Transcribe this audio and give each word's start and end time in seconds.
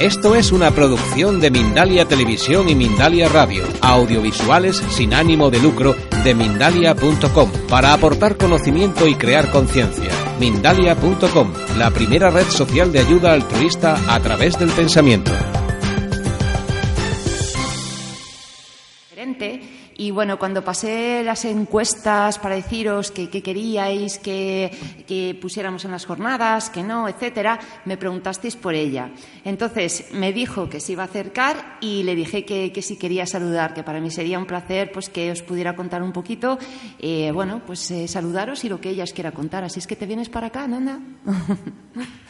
Esto 0.00 0.34
es 0.34 0.50
una 0.50 0.72
producción 0.72 1.40
de 1.40 1.50
Mindalia 1.50 2.06
Televisión 2.06 2.68
y 2.68 2.74
Mindalia 2.74 3.28
Radio, 3.28 3.64
audiovisuales 3.80 4.82
sin 4.90 5.14
ánimo 5.14 5.50
de 5.50 5.60
lucro 5.60 5.94
de 6.24 6.34
mindalia.com, 6.34 7.50
para 7.68 7.92
aportar 7.92 8.36
conocimiento 8.36 9.06
y 9.06 9.14
crear 9.14 9.50
conciencia. 9.50 10.10
Mindalia.com, 10.40 11.52
la 11.78 11.92
primera 11.92 12.30
red 12.30 12.48
social 12.48 12.90
de 12.90 12.98
ayuda 12.98 13.32
altruista 13.32 13.96
a 14.12 14.18
través 14.20 14.58
del 14.58 14.70
pensamiento. 14.70 15.30
Y 19.96 20.10
bueno, 20.10 20.38
cuando 20.38 20.64
pasé 20.64 21.22
las 21.24 21.44
encuestas 21.44 22.38
para 22.38 22.56
deciros 22.56 23.10
que, 23.10 23.28
queríais 23.28 24.18
que, 24.18 25.38
pusiéramos 25.40 25.84
en 25.84 25.92
las 25.92 26.04
jornadas, 26.04 26.68
que 26.68 26.82
no, 26.82 27.08
etcétera, 27.08 27.58
me 27.84 27.96
preguntasteis 27.96 28.56
por 28.56 28.74
ella. 28.74 29.10
Entonces 29.44 30.06
me 30.12 30.32
dijo 30.32 30.68
que 30.68 30.80
se 30.80 30.92
iba 30.92 31.04
a 31.04 31.06
acercar 31.06 31.78
y 31.80 32.02
le 32.02 32.14
dije 32.14 32.44
que, 32.44 32.82
sí 32.82 32.96
quería 32.96 33.24
saludar, 33.26 33.72
que 33.72 33.82
para 33.82 34.00
mí 34.00 34.10
sería 34.10 34.38
un 34.38 34.46
placer 34.46 34.90
pues 34.92 35.08
que 35.08 35.30
os 35.30 35.42
pudiera 35.42 35.74
contar 35.74 36.02
un 36.02 36.12
poquito, 36.12 36.58
eh, 36.98 37.30
bueno, 37.32 37.62
pues 37.64 37.90
eh, 37.90 38.08
saludaros 38.08 38.64
y 38.64 38.68
lo 38.68 38.80
que 38.80 38.90
ella 38.90 39.04
os 39.04 39.12
quiera 39.12 39.32
contar. 39.32 39.64
Así 39.64 39.78
es 39.78 39.86
que 39.86 39.96
te 39.96 40.06
vienes 40.06 40.28
para 40.28 40.48
acá, 40.48 40.66
Nanda. 40.66 40.98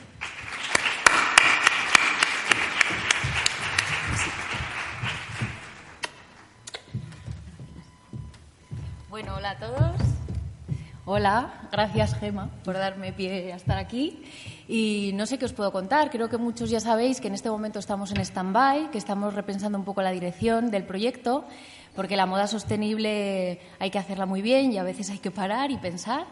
Bueno, 9.14 9.36
hola 9.36 9.50
a 9.50 9.58
todos. 9.58 9.96
Hola, 11.04 11.68
gracias 11.70 12.18
Gema 12.18 12.50
por 12.64 12.74
darme 12.74 13.12
pie 13.12 13.52
a 13.52 13.54
estar 13.54 13.78
aquí. 13.78 14.24
Y 14.66 15.12
no 15.14 15.24
sé 15.26 15.38
qué 15.38 15.44
os 15.44 15.52
puedo 15.52 15.70
contar. 15.70 16.10
Creo 16.10 16.28
que 16.28 16.36
muchos 16.36 16.68
ya 16.68 16.80
sabéis 16.80 17.20
que 17.20 17.28
en 17.28 17.34
este 17.34 17.48
momento 17.48 17.78
estamos 17.78 18.10
en 18.10 18.20
stand-by, 18.20 18.90
que 18.90 18.98
estamos 18.98 19.32
repensando 19.32 19.78
un 19.78 19.84
poco 19.84 20.02
la 20.02 20.10
dirección 20.10 20.72
del 20.72 20.82
proyecto, 20.82 21.44
porque 21.94 22.16
la 22.16 22.26
moda 22.26 22.48
sostenible 22.48 23.60
hay 23.78 23.90
que 23.92 24.00
hacerla 24.00 24.26
muy 24.26 24.42
bien 24.42 24.72
y 24.72 24.78
a 24.78 24.82
veces 24.82 25.10
hay 25.10 25.18
que 25.18 25.30
parar 25.30 25.70
y 25.70 25.76
pensar. 25.76 26.26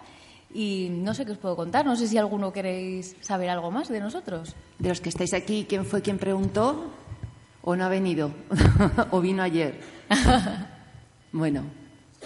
Y 0.52 0.88
no 0.90 1.14
sé 1.14 1.24
qué 1.24 1.30
os 1.30 1.38
puedo 1.38 1.54
contar. 1.54 1.86
No 1.86 1.94
sé 1.94 2.08
si 2.08 2.18
alguno 2.18 2.52
queréis 2.52 3.14
saber 3.20 3.48
algo 3.48 3.70
más 3.70 3.90
de 3.90 4.00
nosotros. 4.00 4.56
De 4.80 4.88
los 4.88 5.00
que 5.00 5.10
estáis 5.10 5.34
aquí, 5.34 5.66
¿quién 5.68 5.84
fue 5.84 6.02
quien 6.02 6.18
preguntó? 6.18 6.90
¿O 7.62 7.76
no 7.76 7.84
ha 7.84 7.88
venido? 7.88 8.32
¿O 9.12 9.20
vino 9.20 9.40
ayer? 9.44 9.80
bueno, 11.32 11.62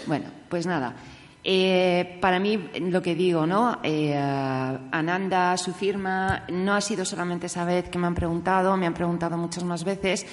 bueno, 0.05 0.25
pues 0.49 0.65
nada. 0.65 0.95
Eh, 1.43 2.17
para 2.19 2.39
mí, 2.39 2.69
lo 2.79 3.01
que 3.01 3.15
digo, 3.15 3.45
¿no? 3.47 3.79
Eh, 3.81 4.13
Ananda, 4.15 5.55
su 5.57 5.73
firma, 5.73 6.43
no 6.49 6.73
ha 6.73 6.81
sido 6.81 7.05
solamente 7.05 7.45
esa 7.45 7.63
vez 7.63 7.89
que 7.89 7.97
me 7.97 8.07
han 8.07 8.15
preguntado, 8.15 8.75
me 8.75 8.85
han 8.85 8.93
preguntado 8.93 9.37
muchas 9.37 9.63
más 9.63 9.83
veces. 9.83 10.25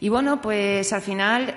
Y 0.00 0.08
bueno, 0.08 0.40
pues 0.40 0.92
al 0.92 1.02
final, 1.02 1.54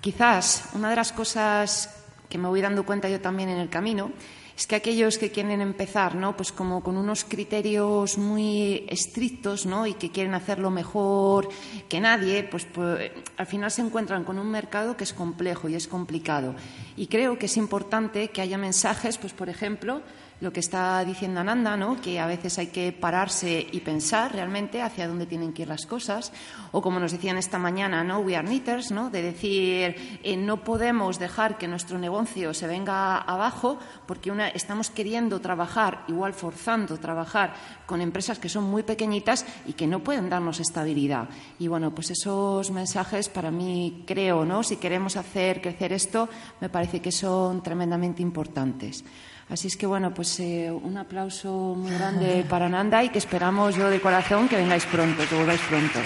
quizás 0.00 0.70
una 0.74 0.90
de 0.90 0.96
las 0.96 1.12
cosas 1.12 2.04
que 2.28 2.38
me 2.38 2.48
voy 2.48 2.60
dando 2.60 2.84
cuenta 2.84 3.08
yo 3.08 3.20
también 3.20 3.50
en 3.50 3.58
el 3.58 3.68
camino 3.68 4.10
es 4.56 4.66
que 4.66 4.76
aquellos 4.76 5.18
que 5.18 5.30
quieren 5.30 5.60
empezar, 5.60 6.14
¿no? 6.14 6.36
Pues 6.36 6.52
como 6.52 6.82
con 6.82 6.96
unos 6.96 7.24
criterios 7.24 8.18
muy 8.18 8.86
estrictos, 8.88 9.66
¿no? 9.66 9.86
Y 9.86 9.94
que 9.94 10.10
quieren 10.10 10.34
hacerlo 10.34 10.70
mejor 10.70 11.48
que 11.88 12.00
nadie, 12.00 12.44
pues, 12.44 12.64
pues, 12.64 13.10
al 13.36 13.46
final 13.46 13.70
se 13.70 13.82
encuentran 13.82 14.22
con 14.22 14.38
un 14.38 14.50
mercado 14.50 14.96
que 14.96 15.04
es 15.04 15.12
complejo 15.12 15.68
y 15.68 15.74
es 15.74 15.88
complicado. 15.88 16.54
Y 16.96 17.08
creo 17.08 17.38
que 17.38 17.46
es 17.46 17.56
importante 17.56 18.28
que 18.28 18.42
haya 18.42 18.56
mensajes, 18.56 19.18
pues 19.18 19.32
por 19.32 19.48
ejemplo, 19.48 20.02
lo 20.44 20.52
que 20.52 20.60
está 20.60 21.02
diciendo 21.06 21.40
Ananda, 21.40 21.74
¿no? 21.74 21.98
que 21.98 22.20
a 22.20 22.26
veces 22.26 22.58
hay 22.58 22.66
que 22.66 22.92
pararse 22.92 23.66
y 23.72 23.80
pensar 23.80 24.30
realmente 24.30 24.82
hacia 24.82 25.08
dónde 25.08 25.24
tienen 25.24 25.54
que 25.54 25.62
ir 25.62 25.68
las 25.68 25.86
cosas, 25.86 26.32
o 26.70 26.82
como 26.82 27.00
nos 27.00 27.12
decían 27.12 27.38
esta 27.38 27.58
mañana, 27.58 28.04
¿no? 28.04 28.18
We 28.18 28.36
are 28.36 28.46
knitters, 28.46 28.90
¿no? 28.90 29.08
de 29.08 29.22
decir, 29.22 30.20
eh, 30.22 30.36
no 30.36 30.62
podemos 30.62 31.18
dejar 31.18 31.56
que 31.56 31.66
nuestro 31.66 31.98
negocio 31.98 32.52
se 32.52 32.66
venga 32.66 33.16
abajo 33.16 33.78
porque 34.06 34.30
una, 34.30 34.48
estamos 34.48 34.90
queriendo 34.90 35.40
trabajar, 35.40 36.04
igual 36.08 36.34
forzando 36.34 36.98
trabajar 36.98 37.54
con 37.86 38.02
empresas 38.02 38.38
que 38.38 38.50
son 38.50 38.64
muy 38.64 38.82
pequeñitas 38.82 39.46
y 39.66 39.72
que 39.72 39.86
no 39.86 40.00
pueden 40.00 40.28
darnos 40.28 40.60
estabilidad. 40.60 41.30
Y 41.58 41.68
bueno, 41.68 41.94
pues 41.94 42.10
esos 42.10 42.70
mensajes 42.70 43.30
para 43.30 43.50
mí 43.50 44.04
creo, 44.06 44.44
¿no? 44.44 44.62
Si 44.62 44.76
queremos 44.76 45.16
hacer 45.16 45.62
crecer 45.62 45.94
esto, 45.94 46.28
me 46.60 46.68
parece 46.68 47.00
que 47.00 47.12
son 47.12 47.62
tremendamente 47.62 48.20
importantes. 48.20 49.04
Así 49.50 49.68
es 49.68 49.76
que, 49.76 49.86
bueno, 49.86 50.14
pues 50.14 50.40
eh, 50.40 50.70
un 50.70 50.96
aplauso 50.96 51.74
muy 51.76 51.92
grande 51.92 52.44
para 52.48 52.68
Nanda 52.68 53.04
y 53.04 53.10
que 53.10 53.18
esperamos 53.18 53.76
yo 53.76 53.90
de 53.90 54.00
corazón 54.00 54.48
que 54.48 54.56
vengáis 54.56 54.86
pronto, 54.86 55.22
que 55.28 55.34
volváis 55.34 55.60
pronto. 55.68 55.98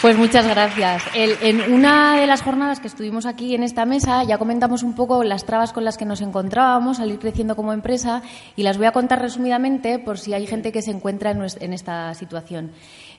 Pues 0.00 0.16
muchas 0.16 0.48
gracias. 0.48 1.02
en 1.14 1.72
una 1.74 2.18
de 2.18 2.26
las 2.26 2.40
jornadas 2.40 2.80
que 2.80 2.88
estuvimos 2.88 3.26
aquí 3.26 3.54
en 3.54 3.62
esta 3.62 3.84
mesa 3.84 4.24
ya 4.24 4.38
comentamos 4.38 4.82
un 4.82 4.94
poco 4.94 5.22
las 5.24 5.44
trabas 5.44 5.74
con 5.74 5.84
las 5.84 5.98
que 5.98 6.06
nos 6.06 6.22
encontrábamos 6.22 7.00
al 7.00 7.10
ir 7.10 7.18
creciendo 7.18 7.54
como 7.54 7.74
empresa 7.74 8.22
y 8.56 8.62
las 8.62 8.78
voy 8.78 8.86
a 8.86 8.92
contar 8.92 9.20
resumidamente 9.20 9.98
por 9.98 10.18
si 10.18 10.32
hay 10.32 10.46
gente 10.46 10.72
que 10.72 10.80
se 10.80 10.90
encuentra 10.90 11.32
en 11.32 11.72
esta 11.74 12.14
situación. 12.14 12.70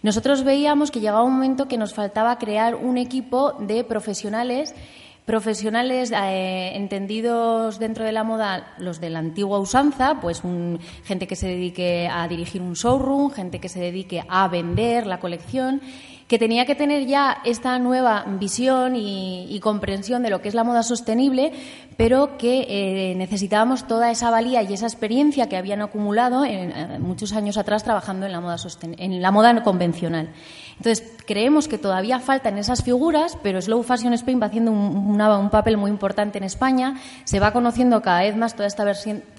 Nosotros 0.01 0.43
veíamos 0.43 0.89
que 0.89 0.99
llegaba 0.99 1.21
un 1.21 1.33
momento 1.33 1.67
que 1.67 1.77
nos 1.77 1.93
faltaba 1.93 2.39
crear 2.39 2.73
un 2.73 2.97
equipo 2.97 3.53
de 3.59 3.83
profesionales 3.83 4.73
Profesionales 5.25 6.11
eh, 6.11 6.71
entendidos 6.75 7.77
dentro 7.77 8.03
de 8.03 8.11
la 8.11 8.23
moda, 8.23 8.73
los 8.79 8.99
de 8.99 9.11
la 9.11 9.19
antigua 9.19 9.59
usanza, 9.59 10.19
pues 10.19 10.41
gente 11.03 11.27
que 11.27 11.35
se 11.35 11.47
dedique 11.47 12.09
a 12.11 12.27
dirigir 12.27 12.61
un 12.61 12.73
showroom, 12.73 13.31
gente 13.31 13.59
que 13.59 13.69
se 13.69 13.79
dedique 13.79 14.23
a 14.27 14.47
vender 14.47 15.05
la 15.05 15.19
colección 15.19 15.81
que 16.31 16.39
tenía 16.39 16.65
que 16.65 16.75
tener 16.75 17.07
ya 17.07 17.41
esta 17.43 17.77
nueva 17.77 18.23
visión 18.39 18.95
y, 18.95 19.59
comprensión 19.61 20.23
de 20.23 20.29
lo 20.29 20.41
que 20.41 20.47
es 20.47 20.55
la 20.55 20.63
moda 20.63 20.81
sostenible, 20.81 21.51
pero 21.97 22.37
que 22.37 22.67
eh, 22.69 23.15
necesitábamos 23.15 23.85
toda 23.85 24.09
esa 24.11 24.31
valía 24.31 24.63
y 24.63 24.73
esa 24.73 24.85
experiencia 24.85 25.49
que 25.49 25.57
habían 25.57 25.81
acumulado 25.81 26.45
en, 26.45 26.71
eh, 26.71 26.99
muchos 26.99 27.33
años 27.33 27.57
atrás 27.57 27.83
trabajando 27.83 28.25
en 28.25 28.31
la 28.31 28.39
moda, 28.39 28.55
en 28.97 29.21
la 29.21 29.31
moda 29.31 29.61
convencional. 29.61 30.29
Entonces, 30.77 31.03
creemos 31.31 31.69
que 31.69 31.77
todavía 31.77 32.19
faltan 32.19 32.57
esas 32.57 32.83
figuras, 32.83 33.37
pero 33.41 33.61
Slow 33.61 33.83
Fashion 33.83 34.11
Spain 34.11 34.41
va 34.41 34.47
haciendo 34.47 34.73
un, 34.73 35.49
papel 35.49 35.77
muy 35.77 35.89
importante 35.89 36.37
en 36.37 36.43
España. 36.43 36.95
Se 37.23 37.39
va 37.39 37.53
conociendo 37.53 38.01
cada 38.01 38.19
vez 38.19 38.35
más 38.35 38.53
toda 38.53 38.67
esta 38.67 38.83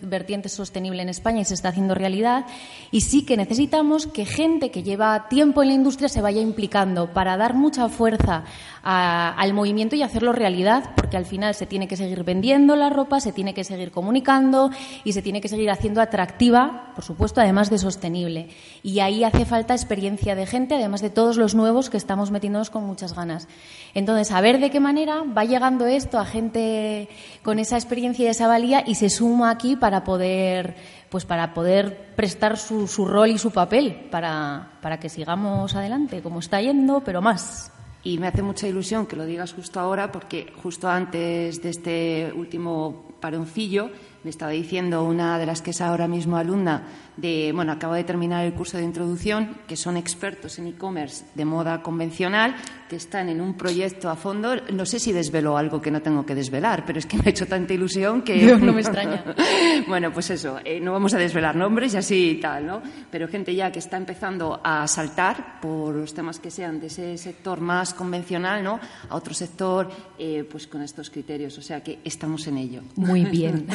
vertiente 0.01 0.49
sostenible 0.49 1.03
en 1.03 1.11
España 1.11 1.43
y 1.43 1.45
se 1.45 1.53
está 1.53 1.69
haciendo 1.69 1.95
realidad. 1.95 2.47
Y 2.91 3.03
sí 3.03 3.27
que 3.27 3.37
necesitamos 3.37 4.07
que 4.07 4.25
gente 4.25 4.71
que 4.71 4.83
lleva 4.83 5.29
tiempo 5.29 5.61
en 5.61 5.69
la 5.69 5.75
industria 5.75 6.09
se 6.09 6.23
vaya 6.23 6.41
implicando 6.41 7.13
para 7.13 7.37
dar 7.37 7.53
mucha 7.53 7.91
fuerza 7.91 8.45
al 8.83 9.55
movimiento 9.55 9.95
y 9.95 10.03
hacerlo 10.03 10.33
realidad, 10.33 10.91
porque 10.97 11.17
al 11.17 11.27
final 11.27 11.55
se 11.55 11.67
tiene 11.67 11.87
que 11.87 11.97
seguir 11.97 12.25
vendiendo 12.25 12.75
la 12.75 12.91
ropa, 12.91 13.21
se 13.21 13.33
tiene 13.33 13.55
que 13.55 13.65
seguir 13.65 13.93
comunicando 13.93 14.71
y 15.05 15.13
se 15.13 15.23
tiene 15.23 15.41
que 15.41 15.49
seguir 15.49 15.71
haciendo 15.71 16.01
atractiva, 16.01 16.93
por 16.95 17.05
supuesto, 17.05 17.41
además 17.41 17.71
de 17.71 17.79
sostenible. 17.79 18.49
Y 18.83 19.01
ahí 19.01 19.25
hace 19.25 19.45
falta 19.45 19.75
experiencia 19.75 20.35
de 20.35 20.47
gente, 20.47 20.75
además 20.75 21.01
de 21.01 21.11
todos 21.11 21.37
los 21.37 21.55
nuevos 21.55 21.82
que 21.91 21.97
estamos 21.97 22.31
metiéndonos 22.31 22.71
con 22.71 22.85
muchas 22.85 23.15
ganas. 23.15 23.49
Entonces, 23.95 24.33
a 24.33 24.41
ver 24.41 24.61
de 24.61 24.71
qué 24.71 24.81
manera 24.81 25.23
va 25.23 25.45
llegando 25.45 25.87
esto 25.87 26.19
a 26.19 26.25
gente 26.25 27.09
con 27.43 27.59
esa 27.59 27.77
experiencia 27.77 28.27
y 28.27 28.29
esa 28.29 28.47
valía 28.47 28.85
y 28.87 28.95
se 28.95 29.11
suma 29.11 29.51
aquí 29.51 29.77
para 29.77 30.05
poder 30.05 30.75
pues 31.09 31.27
para 31.27 31.53
poder 31.53 32.15
prestar 32.17 32.57
su, 32.57 32.87
rol 33.07 33.29
y 33.29 33.39
su 33.39 33.51
papel 33.51 34.09
para, 34.11 34.79
para 34.81 34.99
que 34.99 35.11
sigamos 35.11 35.75
adelante, 35.75 36.23
como 36.23 36.39
está 36.39 36.63
yendo, 36.63 37.03
pero 37.05 37.21
más. 37.21 37.71
Y 38.03 38.19
me 38.19 38.27
hace 38.27 38.43
mucha 38.43 38.67
ilusión 38.67 39.07
que 39.07 39.15
lo 39.15 39.27
digas 39.27 39.53
justo 39.53 39.79
ahora, 39.79 40.11
porque 40.11 40.53
justo 40.63 40.89
antes 40.89 41.63
de 41.63 41.69
este 41.69 42.33
último 42.35 43.13
paroncillo 43.21 43.91
me 44.25 44.31
estaba 44.31 44.53
diciendo 44.53 45.05
una 45.05 45.39
de 45.39 45.47
las 45.47 45.63
que 45.63 45.71
es 45.71 45.81
ahora 45.81 46.09
mismo 46.09 46.37
alumna 46.37 46.83
de, 47.17 47.53
bueno, 47.55 47.73
acabo 47.73 47.95
de 47.95 48.05
terminar 48.05 48.45
el 48.45 48.55
curso 48.55 48.79
de 48.79 48.85
introducción, 48.85 49.59
que 49.67 49.77
son 49.77 49.97
expertos 49.97 50.59
en 50.59 50.67
e-commerce 50.69 51.25
de 51.35 51.45
moda 51.45 51.83
convencional, 51.83 52.57
que 52.89 52.97
están 52.97 53.29
en 53.29 53.41
un 53.41 53.55
proyecto 53.55 54.09
a 54.09 54.17
fondo. 54.17 54.57
No 54.73 54.87
sé 54.87 54.99
si 54.99 55.13
desvelo 55.13 55.57
algo 55.57 55.81
que 55.81 55.91
no 55.91 56.01
tengo 56.01 56.25
que 56.25 56.35
desvelar, 56.35 56.85
pero 56.87 56.99
es 56.99 57.07
que 57.07 57.17
me 57.17 57.25
ha 57.27 57.31
hecho 57.31 57.47
tanta 57.47 57.75
ilusión 57.75 58.23
que... 58.23 58.57
No, 58.57 58.73
me 58.73 58.81
extraña. 58.81 59.25
bueno, 59.89 60.13
pues 60.13 60.31
eso, 60.31 60.59
eh, 60.65 60.81
no 60.81 60.93
vamos 60.93 61.15
a 61.15 61.19
desvelar 61.19 61.57
nombres 61.57 61.95
y 61.95 61.97
así 61.97 62.31
y 62.31 62.41
tal, 62.41 62.67
¿no? 62.67 62.83
Pero 63.11 63.29
gente 63.29 63.55
ya 63.55 63.71
que 63.71 63.79
está 63.79 63.97
empezando 63.97 64.61
a 64.63 64.87
saltar 64.87 65.61
por 65.61 65.95
los 65.95 66.15
temas 66.15 66.39
que 66.39 66.51
sean 66.51 66.81
de 66.81 66.87
ese 66.87 67.17
sector 67.19 67.61
más 67.61 67.95
convencional, 67.95 68.63
¿no? 68.63 68.81
A 69.09 69.17
otro 69.17 69.35
sector, 69.35 69.91
eh, 70.19 70.47
pues 70.51 70.67
con 70.67 70.83
estos 70.83 71.11
criterios. 71.11 71.57
O 71.59 71.63
sea 71.63 71.83
que 71.83 71.99
estamos 72.05 72.47
en 72.47 72.59
ello. 72.59 72.83
Muy 72.97 73.25
bien. 73.25 73.67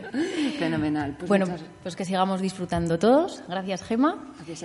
Fenomenal. 0.58 1.16
Pues 1.18 1.28
bueno, 1.28 1.46
pues 1.82 1.96
que 1.96 2.04
sigamos 2.04 2.40
disfrutando 2.40 2.79
todos. 2.86 3.42
Gracias, 3.48 3.82
Gema. 3.82 4.16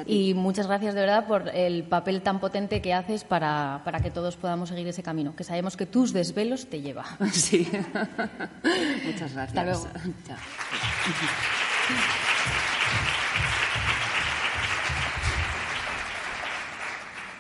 Y 0.06 0.34
muchas 0.34 0.68
gracias 0.68 0.94
de 0.96 1.02
verdad 1.02 1.28
por 1.28 1.50
el 1.50 1.84
papel 1.84 2.22
tan 2.22 2.40
potente 2.40 2.82
que 2.82 2.94
haces 2.94 3.24
para, 3.24 3.82
para 3.84 4.00
que 4.00 4.12
todos 4.12 4.36
podamos 4.36 4.70
seguir 4.70 4.88
ese 4.88 5.04
camino, 5.04 5.36
que 5.36 5.44
sabemos 5.44 5.78
que 5.78 5.86
tus 5.86 6.14
desvelos 6.14 6.68
te 6.68 6.82
lleva. 6.82 7.06
Sí. 7.32 7.68
muchas 9.06 9.34
gracias. 9.34 9.50
Hasta 9.50 9.64
luego. 9.64 9.88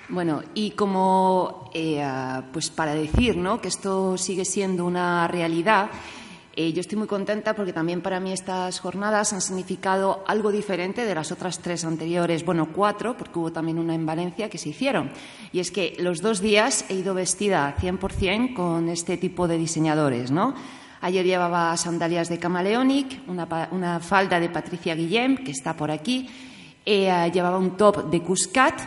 Bueno, 0.09 0.43
y 0.53 0.71
como 0.71 1.71
eh, 1.73 2.05
pues 2.53 2.69
para 2.69 2.93
decir 2.93 3.37
¿no? 3.37 3.59
que 3.59 3.69
esto 3.69 4.17
sigue 4.17 4.45
siendo 4.45 4.85
una 4.85 5.27
realidad, 5.27 5.89
eh, 6.57 6.71
yo 6.71 6.79
estoy 6.79 6.97
muy 6.97 7.07
contenta 7.07 7.53
porque 7.53 7.73
también 7.73 8.01
para 8.01 8.21
mí 8.21 8.31
estas 8.31 8.79
jornadas 8.79 9.33
han 9.33 9.41
significado 9.41 10.23
algo 10.25 10.53
diferente 10.53 11.05
de 11.05 11.13
las 11.13 11.33
otras 11.33 11.59
tres 11.59 11.83
anteriores, 11.83 12.45
bueno, 12.45 12.69
cuatro, 12.71 13.17
porque 13.17 13.39
hubo 13.39 13.51
también 13.51 13.77
una 13.77 13.93
en 13.93 14.05
Valencia 14.05 14.49
que 14.49 14.57
se 14.57 14.69
hicieron. 14.69 15.11
Y 15.51 15.59
es 15.59 15.69
que 15.69 15.97
los 15.99 16.21
dos 16.21 16.39
días 16.39 16.85
he 16.87 16.95
ido 16.95 17.13
vestida 17.13 17.75
100% 17.77 18.53
con 18.53 18.87
este 18.87 19.17
tipo 19.17 19.49
de 19.49 19.57
diseñadores, 19.57 20.31
¿no? 20.31 20.55
Ayer 21.01 21.25
llevaba 21.25 21.75
sandalias 21.75 22.29
de 22.29 22.39
Camaleonic, 22.39 23.23
una, 23.27 23.99
falda 23.99 24.39
de 24.39 24.47
Patricia 24.47 24.95
Guillem, 24.95 25.43
que 25.43 25.51
está 25.51 25.75
por 25.75 25.91
aquí, 25.91 26.29
eh, 26.85 27.29
llevaba 27.33 27.57
un 27.57 27.75
top 27.75 28.09
de 28.09 28.21
Cuscat, 28.21 28.79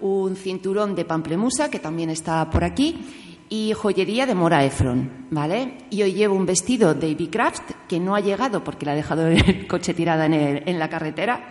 un 0.00 0.34
cinturón 0.34 0.96
de 0.96 1.04
Pamplemusa, 1.04 1.70
que 1.70 1.78
también 1.78 2.10
está 2.10 2.50
por 2.50 2.64
aquí, 2.64 3.21
y 3.52 3.74
joyería 3.74 4.24
de 4.24 4.34
Mora 4.34 4.64
Efron, 4.64 5.26
¿vale? 5.30 5.74
Y 5.90 6.02
hoy 6.02 6.14
llevo 6.14 6.34
un 6.34 6.46
vestido 6.46 6.94
de 6.94 7.10
Ivy 7.10 7.28
Craft 7.28 7.72
que 7.86 8.00
no 8.00 8.14
ha 8.14 8.20
llegado 8.20 8.64
porque 8.64 8.86
la 8.86 8.92
ha 8.92 8.94
dejado 8.94 9.26
el 9.26 9.66
coche 9.68 9.92
tirada 9.92 10.24
en, 10.24 10.78
la 10.78 10.88
carretera. 10.88 11.50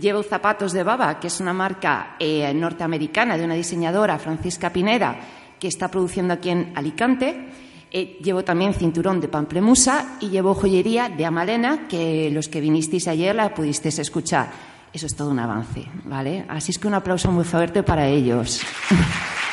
Llevo 0.00 0.22
zapatos 0.22 0.72
de 0.72 0.84
Baba, 0.84 1.18
que 1.18 1.26
es 1.26 1.40
una 1.40 1.52
marca 1.52 2.14
eh, 2.20 2.54
norteamericana 2.54 3.36
de 3.36 3.44
una 3.44 3.54
diseñadora, 3.54 4.20
Francisca 4.20 4.72
Pineda, 4.72 5.18
que 5.58 5.66
está 5.66 5.88
produciendo 5.88 6.32
aquí 6.32 6.50
en 6.50 6.70
Alicante. 6.76 7.48
Eh, 7.90 8.18
llevo 8.22 8.44
también 8.44 8.72
cinturón 8.72 9.20
de 9.20 9.26
Pamplemusa 9.26 10.18
y 10.20 10.28
llevo 10.28 10.54
joyería 10.54 11.08
de 11.08 11.26
Amalena, 11.26 11.88
que 11.88 12.30
los 12.30 12.46
que 12.46 12.60
vinisteis 12.60 13.08
ayer 13.08 13.34
la 13.34 13.52
pudisteis 13.52 13.98
escuchar. 13.98 14.48
Eso 14.92 15.06
es 15.06 15.16
todo 15.16 15.30
un 15.30 15.40
avance, 15.40 15.88
¿vale? 16.04 16.44
Así 16.48 16.70
es 16.70 16.78
que 16.78 16.86
un 16.86 16.94
aplauso 16.94 17.32
muy 17.32 17.42
fuerte 17.42 17.82
para 17.82 18.06
ellos. 18.06 18.60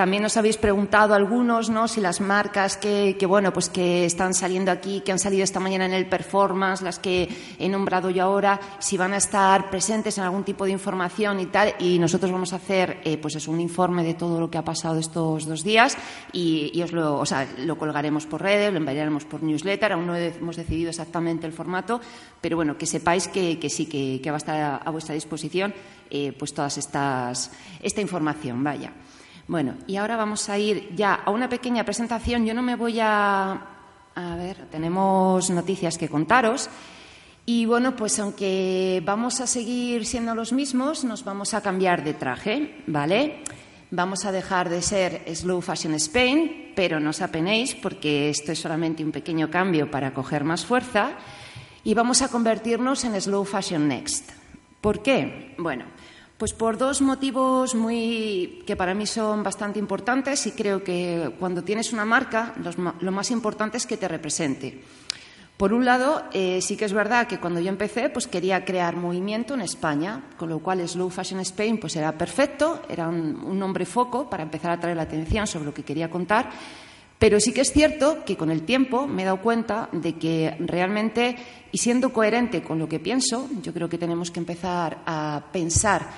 También 0.00 0.22
nos 0.22 0.38
habéis 0.38 0.56
preguntado 0.56 1.12
algunos, 1.12 1.68
¿no? 1.68 1.86
Si 1.86 2.00
las 2.00 2.22
marcas 2.22 2.78
que, 2.78 3.14
bueno, 3.28 3.52
pues 3.52 3.68
que 3.68 4.06
están 4.06 4.32
saliendo 4.32 4.70
aquí, 4.70 5.02
que 5.02 5.12
han 5.12 5.18
salido 5.18 5.44
esta 5.44 5.60
mañana 5.60 5.84
en 5.84 5.92
el 5.92 6.06
performance, 6.06 6.80
las 6.80 6.98
que 6.98 7.28
he 7.58 7.68
nombrado 7.68 8.08
yo 8.08 8.24
ahora, 8.24 8.58
si 8.78 8.96
van 8.96 9.12
a 9.12 9.18
estar 9.18 9.68
presentes 9.68 10.16
en 10.16 10.24
algún 10.24 10.42
tipo 10.42 10.64
de 10.64 10.70
información 10.70 11.38
y 11.38 11.44
tal. 11.44 11.74
Y 11.80 11.98
nosotros 11.98 12.32
vamos 12.32 12.54
a 12.54 12.56
hacer, 12.56 13.02
eh, 13.04 13.18
pues 13.18 13.36
es 13.36 13.46
un 13.46 13.60
informe 13.60 14.02
de 14.02 14.14
todo 14.14 14.40
lo 14.40 14.50
que 14.50 14.56
ha 14.56 14.64
pasado 14.64 14.98
estos 14.98 15.44
dos 15.44 15.62
días 15.62 15.98
y, 16.32 16.80
os 16.80 16.92
lo, 16.92 17.18
o 17.18 17.26
sea, 17.26 17.46
lo 17.58 17.76
colgaremos 17.76 18.24
por 18.24 18.40
redes, 18.40 18.72
lo 18.72 18.78
enviaremos 18.78 19.26
por 19.26 19.42
newsletter. 19.42 19.92
Aún 19.92 20.06
no 20.06 20.16
hemos 20.16 20.56
decidido 20.56 20.88
exactamente 20.88 21.46
el 21.46 21.52
formato, 21.52 22.00
pero 22.40 22.56
bueno, 22.56 22.78
que 22.78 22.86
sepáis 22.86 23.28
que, 23.28 23.58
sí, 23.68 23.84
que, 23.84 24.30
va 24.30 24.36
a 24.36 24.38
estar 24.38 24.80
a, 24.82 24.90
vuestra 24.90 25.14
disposición, 25.14 25.74
eh, 26.08 26.32
pues 26.38 26.54
todas 26.54 26.78
estas, 26.78 27.50
esta 27.82 28.00
información. 28.00 28.64
Vaya. 28.64 28.94
Bueno, 29.50 29.74
y 29.88 29.96
ahora 29.96 30.16
vamos 30.16 30.48
a 30.48 30.58
ir 30.58 30.94
ya 30.94 31.12
a 31.12 31.30
una 31.32 31.48
pequeña 31.48 31.82
presentación. 31.82 32.46
Yo 32.46 32.54
no 32.54 32.62
me 32.62 32.76
voy 32.76 33.00
a. 33.00 33.60
A 34.14 34.36
ver, 34.36 34.66
tenemos 34.70 35.50
noticias 35.50 35.98
que 35.98 36.08
contaros. 36.08 36.70
Y 37.46 37.66
bueno, 37.66 37.96
pues 37.96 38.16
aunque 38.20 39.02
vamos 39.04 39.40
a 39.40 39.48
seguir 39.48 40.06
siendo 40.06 40.36
los 40.36 40.52
mismos, 40.52 41.02
nos 41.02 41.24
vamos 41.24 41.52
a 41.52 41.62
cambiar 41.62 42.04
de 42.04 42.14
traje, 42.14 42.76
¿vale? 42.86 43.42
Vamos 43.90 44.24
a 44.24 44.30
dejar 44.30 44.68
de 44.68 44.82
ser 44.82 45.24
Slow 45.34 45.60
Fashion 45.62 45.94
Spain, 45.94 46.70
pero 46.76 47.00
no 47.00 47.10
os 47.10 47.20
apenéis 47.20 47.74
porque 47.74 48.30
esto 48.30 48.52
es 48.52 48.60
solamente 48.60 49.02
un 49.02 49.10
pequeño 49.10 49.50
cambio 49.50 49.90
para 49.90 50.14
coger 50.14 50.44
más 50.44 50.64
fuerza. 50.64 51.10
Y 51.82 51.94
vamos 51.94 52.22
a 52.22 52.28
convertirnos 52.28 53.02
en 53.02 53.20
Slow 53.20 53.44
Fashion 53.44 53.88
Next. 53.88 54.30
¿Por 54.80 55.02
qué? 55.02 55.56
Bueno, 55.58 55.86
pues 56.40 56.54
por 56.54 56.78
dos 56.78 57.02
motivos 57.02 57.74
muy 57.74 58.62
que 58.64 58.74
para 58.74 58.94
mí 58.94 59.04
son 59.04 59.42
bastante 59.42 59.78
importantes 59.78 60.46
y 60.46 60.52
creo 60.52 60.82
que 60.82 61.34
cuando 61.38 61.62
tienes 61.62 61.92
una 61.92 62.06
marca 62.06 62.54
lo 63.00 63.12
más 63.12 63.30
importante 63.30 63.76
es 63.76 63.86
que 63.86 63.98
te 63.98 64.08
represente. 64.08 64.80
Por 65.58 65.74
un 65.74 65.84
lado, 65.84 66.22
eh, 66.32 66.62
sí 66.62 66.78
que 66.78 66.86
es 66.86 66.94
verdad 66.94 67.26
que 67.26 67.38
cuando 67.38 67.60
yo 67.60 67.68
empecé, 67.68 68.08
pues 68.08 68.26
quería 68.26 68.64
crear 68.64 68.96
movimiento 68.96 69.52
en 69.52 69.60
España, 69.60 70.30
con 70.38 70.48
lo 70.48 70.60
cual 70.60 70.80
Slow 70.88 71.10
Fashion 71.10 71.40
Spain 71.40 71.78
pues 71.78 71.94
era 71.96 72.16
perfecto, 72.16 72.80
era 72.88 73.06
un, 73.06 73.38
un 73.44 73.58
nombre 73.58 73.84
foco 73.84 74.30
para 74.30 74.42
empezar 74.42 74.70
a 74.70 74.80
traer 74.80 74.96
la 74.96 75.02
atención 75.02 75.46
sobre 75.46 75.66
lo 75.66 75.74
que 75.74 75.82
quería 75.82 76.08
contar. 76.08 76.48
Pero 77.20 77.38
sí 77.38 77.52
que 77.52 77.60
es 77.60 77.70
cierto 77.70 78.24
que 78.24 78.38
con 78.38 78.50
el 78.50 78.62
tiempo 78.62 79.06
me 79.06 79.22
he 79.22 79.24
dado 79.26 79.42
cuenta 79.42 79.90
de 79.92 80.16
que 80.16 80.56
realmente, 80.58 81.36
y 81.70 81.76
siendo 81.76 82.14
coherente 82.14 82.62
con 82.62 82.78
lo 82.78 82.88
que 82.88 82.98
pienso, 82.98 83.46
yo 83.62 83.74
creo 83.74 83.90
que 83.90 83.98
tenemos 83.98 84.30
que 84.30 84.40
empezar 84.40 85.02
a 85.04 85.42
pensar 85.52 86.08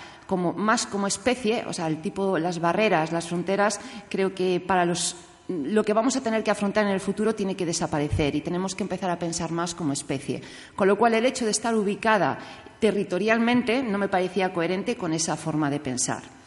más 0.56 0.86
como 0.86 1.08
especie, 1.08 1.64
o 1.66 1.72
sea, 1.72 1.88
el 1.88 2.00
tipo, 2.00 2.38
las 2.38 2.60
barreras, 2.60 3.10
las 3.10 3.28
fronteras, 3.28 3.80
creo 4.08 4.32
que 4.32 4.60
para 4.60 4.84
los 4.84 5.16
lo 5.48 5.84
que 5.84 5.92
vamos 5.92 6.16
a 6.16 6.22
tener 6.22 6.44
que 6.44 6.52
afrontar 6.52 6.86
en 6.86 6.92
el 6.92 7.00
futuro 7.00 7.34
tiene 7.34 7.56
que 7.56 7.66
desaparecer 7.66 8.36
y 8.36 8.40
tenemos 8.40 8.76
que 8.76 8.84
empezar 8.84 9.10
a 9.10 9.18
pensar 9.18 9.50
más 9.50 9.74
como 9.74 9.92
especie. 9.92 10.40
Con 10.76 10.86
lo 10.86 10.96
cual, 10.96 11.14
el 11.14 11.26
hecho 11.26 11.44
de 11.44 11.50
estar 11.50 11.74
ubicada 11.74 12.38
territorialmente 12.78 13.82
no 13.82 13.98
me 13.98 14.08
parecía 14.08 14.52
coherente 14.52 14.96
con 14.96 15.12
esa 15.12 15.36
forma 15.36 15.68
de 15.68 15.80
pensar. 15.80 16.41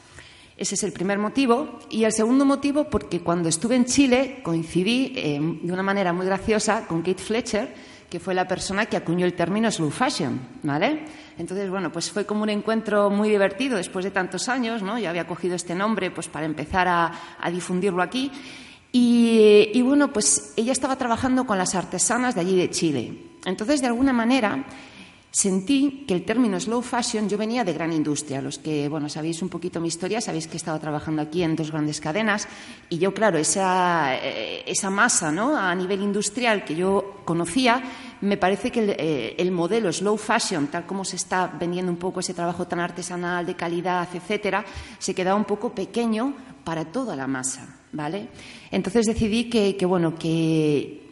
Ese 0.57 0.75
es 0.75 0.83
el 0.83 0.93
primer 0.93 1.19
motivo. 1.19 1.79
Y 1.89 2.03
el 2.05 2.11
segundo 2.11 2.45
motivo, 2.45 2.85
porque 2.89 3.19
cuando 3.21 3.49
estuve 3.49 3.75
en 3.75 3.85
Chile 3.85 4.39
coincidí 4.43 5.13
eh, 5.15 5.39
de 5.39 5.73
una 5.73 5.83
manera 5.83 6.13
muy 6.13 6.25
graciosa 6.25 6.87
con 6.87 7.01
Kate 7.01 7.21
Fletcher, 7.21 7.73
que 8.09 8.19
fue 8.19 8.33
la 8.33 8.47
persona 8.47 8.85
que 8.85 8.95
acuñó 8.95 9.25
el 9.25 9.33
término 9.33 9.69
slow 9.69 9.89
fashion, 9.89 10.39
¿vale? 10.63 11.03
Entonces, 11.37 11.69
bueno, 11.69 11.91
pues 11.91 12.11
fue 12.11 12.25
como 12.25 12.43
un 12.43 12.49
encuentro 12.49 13.09
muy 13.09 13.29
divertido 13.29 13.77
después 13.77 14.05
de 14.05 14.11
tantos 14.11 14.47
años, 14.47 14.81
¿no? 14.81 14.97
Yo 14.97 15.09
había 15.09 15.27
cogido 15.27 15.55
este 15.55 15.75
nombre 15.75 16.11
pues 16.11 16.27
para 16.29 16.45
empezar 16.45 16.87
a, 16.87 17.11
difundirlo 17.51 18.01
aquí. 18.01 18.31
Y, 18.91 19.71
y, 19.73 19.81
bueno, 19.81 20.13
pues 20.13 20.53
ella 20.55 20.71
estaba 20.71 20.95
trabajando 20.95 21.45
con 21.45 21.57
las 21.57 21.75
artesanas 21.75 22.35
de 22.35 22.41
allí 22.41 22.55
de 22.55 22.69
Chile. 22.69 23.17
Entonces, 23.43 23.81
de 23.81 23.87
alguna 23.87 24.13
manera, 24.13 24.63
sentí 25.35 26.05
que 26.07 26.13
el 26.13 26.23
término 26.23 26.57
slow 26.57 26.81
fashion, 26.81 27.27
yo 27.27 27.37
venía 27.37 27.65
de 27.65 27.73
gran 27.73 27.91
industria. 27.91 28.41
Los 28.41 28.57
que, 28.57 28.87
bueno, 28.87 29.09
sabéis 29.09 29.41
un 29.41 29.49
poquito 29.49 29.81
mi 29.81 29.89
historia, 29.89 30.21
sabéis 30.21 30.47
que 30.47 30.53
he 30.53 30.55
estado 30.55 30.79
trabajando 30.79 31.21
aquí 31.21 31.43
en 31.43 31.57
dos 31.57 31.71
grandes 31.71 31.99
cadenas 31.99 32.47
y 32.87 32.99
yo, 32.99 33.13
claro, 33.13 33.37
esa, 33.37 34.15
eh, 34.15 34.63
esa 34.65 34.89
masa 34.89 35.33
¿no? 35.33 35.57
a 35.57 35.75
nivel 35.75 36.01
industrial 36.03 36.63
que 36.63 36.77
yo 36.77 37.19
conocía, 37.25 37.83
me 38.21 38.37
parece 38.37 38.71
que 38.71 38.79
el, 38.79 38.89
eh, 38.91 39.35
el, 39.37 39.51
modelo 39.51 39.91
slow 39.91 40.15
fashion, 40.15 40.67
tal 40.67 40.85
como 40.85 41.03
se 41.03 41.17
está 41.17 41.47
vendiendo 41.47 41.91
un 41.91 41.97
poco 41.97 42.21
ese 42.21 42.33
trabajo 42.33 42.65
tan 42.65 42.79
artesanal, 42.79 43.45
de 43.45 43.55
calidad, 43.55 44.07
etcétera, 44.13 44.63
se 44.99 45.13
quedaba 45.13 45.35
un 45.35 45.43
poco 45.43 45.75
pequeño 45.75 46.33
para 46.63 46.85
toda 46.85 47.13
la 47.13 47.27
masa, 47.27 47.81
¿vale? 47.91 48.29
Entonces 48.71 49.05
decidí 49.05 49.49
que, 49.49 49.75
que 49.75 49.85
bueno, 49.85 50.15
que 50.15 51.04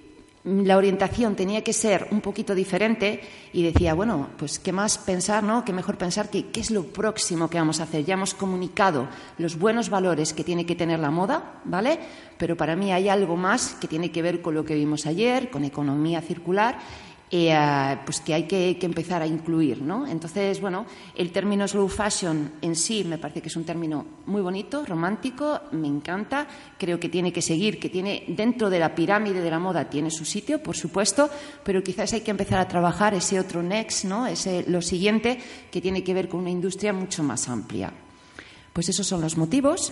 la 0.44 0.76
orientación 0.76 1.36
tenía 1.36 1.64
que 1.64 1.72
ser 1.72 2.08
un 2.12 2.20
poquito 2.20 2.54
diferente 2.54 3.22
y 3.54 3.64
decía, 3.64 3.94
bueno, 3.94 4.30
pues 4.38 4.60
qué 4.60 4.74
más 4.74 4.98
pensar, 4.98 5.44
¿no? 5.44 5.64
Qué 5.64 5.72
mejor 5.72 5.98
pensar 5.98 6.30
que 6.30 6.48
qué 6.48 6.60
es 6.60 6.70
lo 6.70 6.84
próximo 6.84 7.50
que 7.50 7.58
vamos 7.58 7.80
a 7.80 7.84
hacer. 7.84 8.04
Ya 8.04 8.16
hemos 8.16 8.34
comunicado 8.34 9.08
los 9.38 9.58
buenos 9.58 9.90
valores 9.90 10.34
que 10.34 10.44
tiene 10.44 10.66
que 10.66 10.76
tener 10.76 11.00
la 11.00 11.12
moda, 11.12 11.62
¿vale? 11.64 12.00
Pero 12.38 12.58
para 12.58 12.76
mí 12.76 12.92
hay 12.92 13.08
algo 13.08 13.38
más 13.38 13.76
que 13.76 13.88
tiene 13.88 14.12
que 14.12 14.22
ver 14.22 14.42
con 14.42 14.54
lo 14.54 14.66
que 14.66 14.76
vimos 14.76 15.06
ayer, 15.06 15.50
con 15.50 15.64
economía 15.64 16.22
circular 16.22 16.78
eh, 17.36 17.98
pues 18.06 18.22
que 18.22 18.36
hay 18.36 18.44
que, 18.44 18.78
empezar 18.80 19.24
a 19.24 19.26
incluir. 19.26 19.82
¿no? 19.82 20.06
Entonces, 20.06 20.62
bueno, 20.62 20.86
el 21.16 21.32
término 21.32 21.68
slow 21.68 21.88
fashion 21.88 22.52
en 22.62 22.76
sí 22.76 23.04
me 23.04 23.18
parece 23.18 23.42
que 23.42 23.48
es 23.48 23.56
un 23.56 23.64
término 23.64 24.06
muy 24.28 24.40
bonito, 24.40 24.86
romántico, 24.86 25.62
me 25.72 25.88
encanta, 25.88 26.48
creo 26.78 27.00
que 27.00 27.10
tiene 27.10 27.34
que 27.34 27.42
seguir, 27.42 27.80
que 27.80 27.90
tiene 27.90 28.26
dentro 28.28 28.70
de 28.70 28.78
la 28.78 28.94
pirámide 28.94 29.42
de 29.42 29.50
la 29.50 29.58
moda 29.58 29.90
tiene 29.90 30.12
su 30.12 30.26
sitio, 30.26 30.62
por 30.62 30.78
supuesto, 30.78 31.28
pero 31.64 31.82
quizás 31.82 32.14
hay 32.14 32.22
que 32.22 32.30
empezar 32.30 32.60
a 32.60 32.68
trabajar 32.68 33.16
ese 33.16 33.40
otro 33.40 33.64
next, 33.64 34.06
¿no? 34.06 34.28
ese, 34.28 34.66
lo 34.68 34.84
siguiente, 34.84 35.40
que 35.72 35.82
tiene 35.82 36.04
que 36.04 36.14
ver 36.14 36.30
con 36.30 36.42
una 36.42 36.52
industria 36.52 36.94
mucho 36.94 37.24
más 37.24 37.50
amplia. 37.50 37.92
Pues 38.74 38.90
esos 38.90 39.08
son 39.08 39.22
los 39.22 39.38
motivos. 39.38 39.92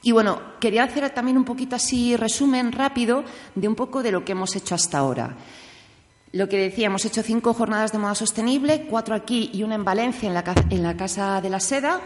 Y 0.00 0.12
bueno, 0.12 0.40
quería 0.60 0.84
hacer 0.84 1.10
también 1.10 1.38
un 1.38 1.44
poquito 1.44 1.74
así 1.74 2.16
resumen 2.16 2.70
rápido 2.70 3.24
de 3.56 3.66
un 3.66 3.74
poco 3.74 4.00
de 4.00 4.12
lo 4.12 4.24
que 4.24 4.30
hemos 4.30 4.54
hecho 4.54 4.76
hasta 4.76 4.98
ahora. 4.98 5.36
Lo 6.32 6.48
que 6.48 6.56
decía, 6.56 6.86
hemos 6.86 7.04
hecho 7.04 7.22
cinco 7.22 7.52
jornadas 7.52 7.92
de 7.92 7.98
moda 7.98 8.14
sostenible, 8.14 8.86
cuatro 8.88 9.14
aquí 9.14 9.50
y 9.52 9.64
una 9.64 9.74
en 9.74 9.84
Valencia, 9.84 10.26
en 10.28 10.82
la, 10.82 10.96
Casa 10.96 11.42
de 11.42 11.50
la 11.50 11.60
Seda, 11.60 12.00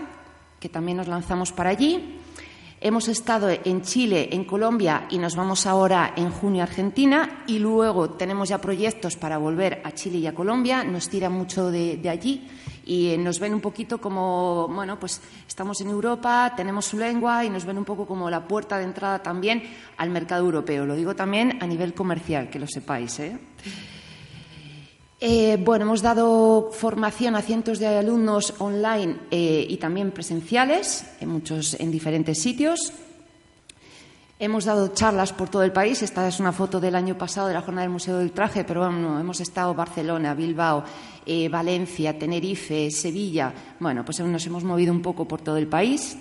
que 0.59 0.69
también 0.69 0.97
nos 0.97 1.07
lanzamos 1.07 1.53
para 1.53 1.71
allí. 1.71 2.19
Hemos 2.81 3.07
estado 3.07 3.49
en 3.51 3.83
Chile, 3.83 4.31
en 4.33 4.45
Colombia 4.45 5.07
y 5.11 5.19
nos 5.19 5.37
vamos 5.37 5.65
ahora 5.65 6.13
en 6.17 6.31
junio 6.33 6.63
a 6.63 6.65
Argentina 6.65 7.45
y 7.47 7.61
luego 7.61 8.11
tenemos 8.11 8.49
ya 8.49 8.61
proyectos 8.61 9.15
para 9.15 9.39
volver 9.39 9.81
a 9.85 9.93
Chile 9.93 10.19
y 10.19 10.27
a 10.27 10.35
Colombia. 10.35 10.83
Nos 10.83 11.09
tiran 11.09 11.33
mucho 11.33 11.71
de, 11.71 11.97
de, 11.97 12.09
allí 12.09 12.49
y 12.85 13.15
nos 13.19 13.39
ven 13.39 13.55
un 13.55 13.61
poquito 13.61 13.99
como, 13.99 14.67
bueno, 14.67 14.99
pues 14.99 15.21
estamos 15.47 15.81
en 15.83 15.91
Europa, 15.91 16.53
tenemos 16.57 16.85
su 16.85 16.99
lengua 16.99 17.45
y 17.45 17.49
nos 17.49 17.65
ven 17.65 17.79
un 17.79 17.85
poco 17.85 18.07
como 18.07 18.29
la 18.29 18.49
puerta 18.49 18.77
de 18.77 18.85
entrada 18.85 19.23
también 19.23 19.63
al 19.99 20.11
mercado 20.11 20.45
europeo. 20.45 20.85
Lo 20.85 20.97
digo 20.97 21.15
también 21.15 21.59
a 21.63 21.67
nivel 21.69 21.95
comercial, 21.95 22.51
que 22.51 22.59
lo 22.59 22.67
sepáis. 22.67 23.21
¿eh? 23.21 23.39
Eh, 25.19 25.57
bueno, 25.59 25.87
hemos 25.87 26.03
dado 26.03 26.71
formación 26.73 27.37
a 27.37 27.43
cientos 27.43 27.79
de 27.79 27.87
alumnos 27.87 28.53
online 28.59 29.17
eh, 29.31 29.67
y 29.67 29.79
también 29.79 30.11
presenciales, 30.11 31.07
en 31.21 31.31
muchos, 31.31 31.73
en 31.81 31.91
diferentes 31.91 32.43
sitios. 32.43 32.93
Hemos 34.39 34.67
dado 34.67 34.89
charlas 34.89 35.33
por 35.33 35.49
todo 35.49 35.63
el 35.63 35.73
país. 35.73 36.03
Esta 36.03 36.29
es 36.29 36.39
una 36.39 36.53
foto 36.53 36.79
del 36.81 36.95
año 36.95 37.17
pasado 37.17 37.49
de 37.49 37.55
la 37.55 37.63
jornada 37.63 37.85
del 37.85 37.93
Museo 37.93 38.19
del 38.19 38.33
Traje, 38.33 38.65
pero 38.65 38.81
bueno, 38.81 39.19
hemos 39.19 39.41
estado 39.41 39.73
Barcelona, 39.73 40.35
Bilbao, 40.35 40.85
eh, 41.25 41.49
Valencia, 41.49 42.19
Tenerife, 42.19 42.91
Sevilla. 42.91 43.55
Bueno, 43.81 44.05
pues 44.05 44.21
nos 44.21 44.47
hemos 44.47 44.65
movido 44.65 44.93
un 44.93 45.01
poco 45.01 45.27
por 45.27 45.41
todo 45.41 45.57
el 45.57 45.67
país. 45.67 46.19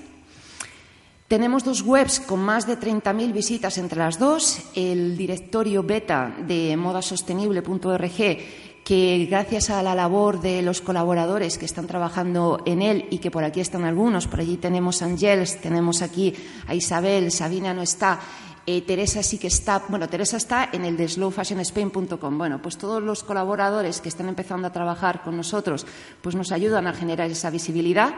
Tenemos 1.28 1.66
dos 1.66 1.82
webs 1.82 2.22
con 2.22 2.40
más 2.40 2.66
de 2.66 2.80
30.000 2.80 3.34
visitas 3.34 3.78
entre 3.78 4.00
las 4.00 4.18
dos. 4.18 4.60
El 4.74 5.18
directorio 5.18 5.84
beta 5.84 6.34
de 6.48 6.78
modasostenible.org 6.78 8.75
que 8.86 9.26
gracias 9.28 9.72
a 9.72 9.82
la 9.82 9.96
labor 9.96 10.40
de 10.42 10.62
los 10.62 10.80
colaboradores 10.80 11.58
que 11.58 11.66
están 11.66 11.88
trabajando 11.88 12.62
en 12.68 12.84
él 12.84 13.08
y 13.10 13.18
que 13.18 13.32
por 13.32 13.44
aquí 13.44 13.60
están 13.60 13.84
algunos, 13.84 14.28
por 14.28 14.40
allí 14.40 14.58
tenemos 14.58 15.02
a 15.02 15.06
Angels, 15.06 15.60
tenemos 15.60 16.04
aquí 16.04 16.36
a 16.68 16.76
Isabel, 16.76 17.32
Sabina 17.32 17.74
no 17.74 17.82
está, 17.82 18.20
eh, 18.68 18.84
Teresa 18.84 19.24
sí 19.24 19.40
que 19.40 19.48
está, 19.48 19.82
bueno, 19.90 20.08
Teresa 20.08 20.38
está 20.38 20.70
en 20.72 20.86
el 20.86 20.98
de 20.98 21.08
slowfashionSpain.com. 21.08 22.38
Bueno, 22.38 22.62
pues 22.62 22.78
todos 22.78 23.02
los 23.02 23.24
colaboradores 23.24 24.02
que 24.02 24.10
están 24.10 24.30
empezando 24.30 24.68
a 24.68 24.72
trabajar 24.72 25.24
con 25.24 25.36
nosotros, 25.36 25.88
pues 26.22 26.36
nos 26.36 26.52
ayudan 26.52 26.86
a 26.86 26.94
generar 26.94 27.32
esa 27.32 27.50
visibilidad 27.50 28.14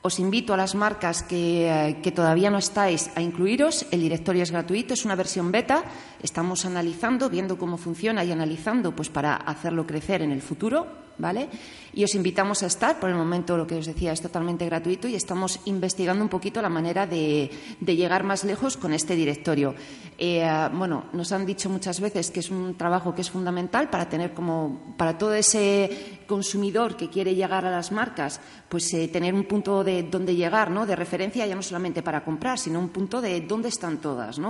os 0.00 0.18
invito 0.18 0.54
a 0.54 0.56
las 0.56 0.74
marcas 0.74 1.26
eh, 1.30 1.98
que, 2.02 2.12
todavía 2.12 2.50
no 2.50 2.58
estáis 2.58 3.10
a 3.16 3.20
incluiros. 3.20 3.86
El 3.90 4.00
directorio 4.00 4.42
es 4.42 4.50
gratuito, 4.50 4.94
es 4.94 5.04
una 5.04 5.16
versión 5.16 5.50
beta. 5.50 5.82
Estamos 6.22 6.64
analizando, 6.64 7.28
viendo 7.28 7.58
cómo 7.58 7.76
funciona 7.76 8.22
y 8.24 8.30
analizando 8.30 8.92
pues, 8.94 9.08
para 9.08 9.34
hacerlo 9.34 9.86
crecer 9.86 10.22
en 10.22 10.30
el 10.30 10.42
futuro. 10.42 11.07
¿Vale? 11.18 11.48
Y 11.92 12.04
os 12.04 12.14
invitamos 12.14 12.62
a 12.62 12.66
estar. 12.66 13.00
Por 13.00 13.10
el 13.10 13.16
momento, 13.16 13.56
lo 13.56 13.66
que 13.66 13.76
os 13.76 13.86
decía 13.86 14.12
es 14.12 14.22
totalmente 14.22 14.64
gratuito 14.66 15.08
y 15.08 15.14
estamos 15.14 15.60
investigando 15.66 16.22
un 16.22 16.28
poquito 16.28 16.62
la 16.62 16.68
manera 16.68 17.06
de, 17.06 17.50
llegar 17.80 18.24
más 18.24 18.44
lejos 18.44 18.76
con 18.76 18.92
este 18.92 19.16
directorio. 19.16 19.74
Eh, 20.16 20.46
bueno, 20.72 21.06
nos 21.12 21.32
han 21.32 21.44
dicho 21.46 21.68
muchas 21.68 22.00
veces 22.00 22.30
que 22.30 22.40
es 22.40 22.50
un 22.50 22.76
trabajo 22.76 23.14
que 23.14 23.22
es 23.22 23.30
fundamental 23.30 23.90
para 23.90 24.08
tener 24.08 24.32
como 24.32 24.94
para 24.96 25.18
todo 25.18 25.34
ese 25.34 26.20
consumidor 26.26 26.96
que 26.96 27.08
quiere 27.08 27.34
llegar 27.34 27.64
a 27.64 27.70
las 27.70 27.92
marcas, 27.92 28.40
pues 28.68 28.92
eh, 28.94 29.08
tener 29.08 29.34
un 29.34 29.44
punto 29.44 29.84
de 29.84 30.04
dónde 30.04 30.34
llegar, 30.34 30.70
¿no? 30.70 30.86
De 30.86 30.96
referencia 30.96 31.46
ya 31.46 31.54
no 31.54 31.62
solamente 31.62 32.02
para 32.02 32.24
comprar, 32.24 32.58
sino 32.58 32.78
un 32.78 32.90
punto 32.90 33.20
de 33.20 33.40
dónde 33.40 33.68
están 33.68 33.98
todas, 33.98 34.38
¿no? 34.38 34.48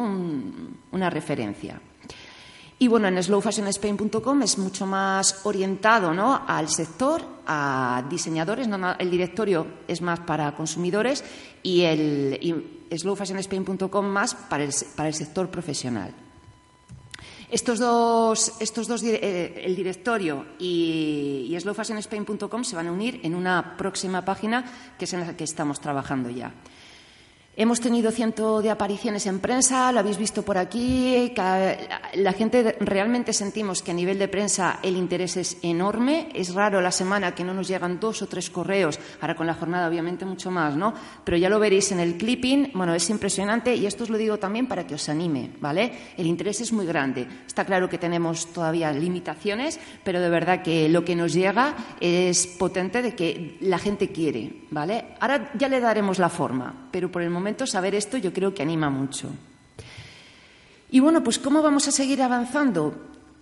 una 0.91 1.11
referencia. 1.11 1.81
Y 2.81 2.87
bueno, 2.87 3.09
en 3.09 3.21
slowfashionspain.com 3.21 4.43
es 4.43 4.57
mucho 4.57 4.87
más 4.87 5.41
orientado 5.45 6.15
¿no? 6.15 6.45
al 6.47 6.69
sector, 6.69 7.23
a 7.47 8.05
diseñadores. 8.09 8.69
el 8.99 9.11
directorio 9.11 9.67
es 9.89 10.01
más 10.01 10.21
para 10.21 10.55
consumidores 10.55 11.25
y 11.63 11.83
el 11.83 12.87
slowfashionspain.com 12.91 14.07
más 14.07 14.37
para 14.37 14.63
el, 14.63 14.73
sector 14.73 15.51
profesional. 15.51 16.15
Estos 17.51 17.81
dos, 17.81 18.53
estos 18.61 18.87
dos 18.87 19.03
eh, 19.03 19.63
el 19.65 19.75
directorio 19.75 20.47
y, 20.61 21.49
y 21.51 21.59
slowfashionspain.com 21.59 22.63
se 22.63 22.77
van 22.77 22.87
a 22.87 22.93
unir 22.93 23.21
en 23.25 23.35
una 23.35 23.77
próxima 23.77 24.25
página 24.25 24.95
que 24.97 25.07
es 25.07 25.13
en 25.15 25.21
la 25.21 25.37
que 25.37 25.45
estamos 25.45 25.81
trabajando 25.81 26.31
ya. 26.31 26.53
Hemos 27.61 27.81
tenido 27.81 28.13
cientos 28.13 28.63
de 28.63 28.71
apariciones 28.71 29.27
en 29.27 29.41
prensa, 29.41 29.91
lo 29.91 29.99
habéis 29.99 30.17
visto 30.17 30.45
por 30.45 30.57
aquí. 30.57 31.35
La 32.15 32.33
gente 32.33 32.77
realmente 32.79 33.33
sentimos 33.33 33.83
que 33.83 33.91
a 33.91 33.95
nivel 33.95 34.17
de 34.17 34.29
prensa 34.29 34.79
el 34.81 34.97
interés 34.97 35.37
es 35.37 35.57
enorme. 35.63 36.29
Es 36.35 36.55
raro 36.55 36.81
la 36.81 36.93
semana 36.93 37.35
que 37.35 37.43
no 37.43 37.53
nos 37.53 37.67
llegan 37.67 37.99
dos 37.99 38.23
o 38.23 38.29
tres 38.29 38.49
correos. 38.49 39.01
Ahora 39.21 39.35
con 39.35 39.49
la 39.49 39.55
jornada, 39.55 39.89
obviamente, 39.89 40.25
mucho 40.25 40.53
más, 40.53 40.77
¿no? 40.77 40.95
Pero 41.25 41.37
ya 41.37 41.49
lo 41.49 41.59
veréis 41.59 41.91
en 41.91 41.99
el 41.99 42.17
clipping. 42.17 42.71
Bueno, 42.75 42.95
es 42.95 43.11
impresionante 43.11 43.75
y 43.75 43.87
esto 43.87 44.05
os 44.05 44.11
lo 44.11 44.19
digo 44.19 44.39
también 44.39 44.69
para 44.69 44.87
que 44.87 44.95
os 44.95 45.09
anime, 45.09 45.51
¿vale? 45.59 45.91
El 46.17 46.29
interés 46.29 46.61
es 46.61 46.73
muy 46.73 46.87
grande. 46.87 47.27
Está 47.45 47.65
claro 47.65 47.89
que 47.89 47.99
tenemos 47.99 48.53
todavía 48.53 48.93
limitaciones, 48.93 49.81
pero 50.05 50.21
de 50.21 50.31
verdad 50.31 50.63
que 50.63 50.89
lo 50.89 51.05
que 51.05 51.17
nos 51.17 51.33
llega 51.33 51.75
es 52.01 52.47
potente 52.47 53.03
de 53.03 53.17
que 53.17 53.59
la 53.63 53.79
gente 53.79 54.13
quiere, 54.13 54.63
¿vale? 54.71 55.07
Ahora 55.19 55.51
ya 55.59 55.69
le 55.69 55.81
daremos 55.81 56.21
la 56.21 56.29
forma, 56.29 56.89
pero 56.93 57.11
por 57.11 57.21
el 57.21 57.31
momento 57.31 57.48
saber 57.67 57.95
esto 57.95 58.17
yo 58.17 58.33
creo 58.33 58.55
que 58.55 58.63
anima 58.63 58.91
mucho. 58.91 59.29
Y 60.91 61.01
bueno, 61.01 61.23
pues 61.23 61.39
¿cómo 61.39 61.63
vamos 61.63 61.87
a 61.89 61.93
seguir 61.93 62.23
avanzando? 62.23 62.95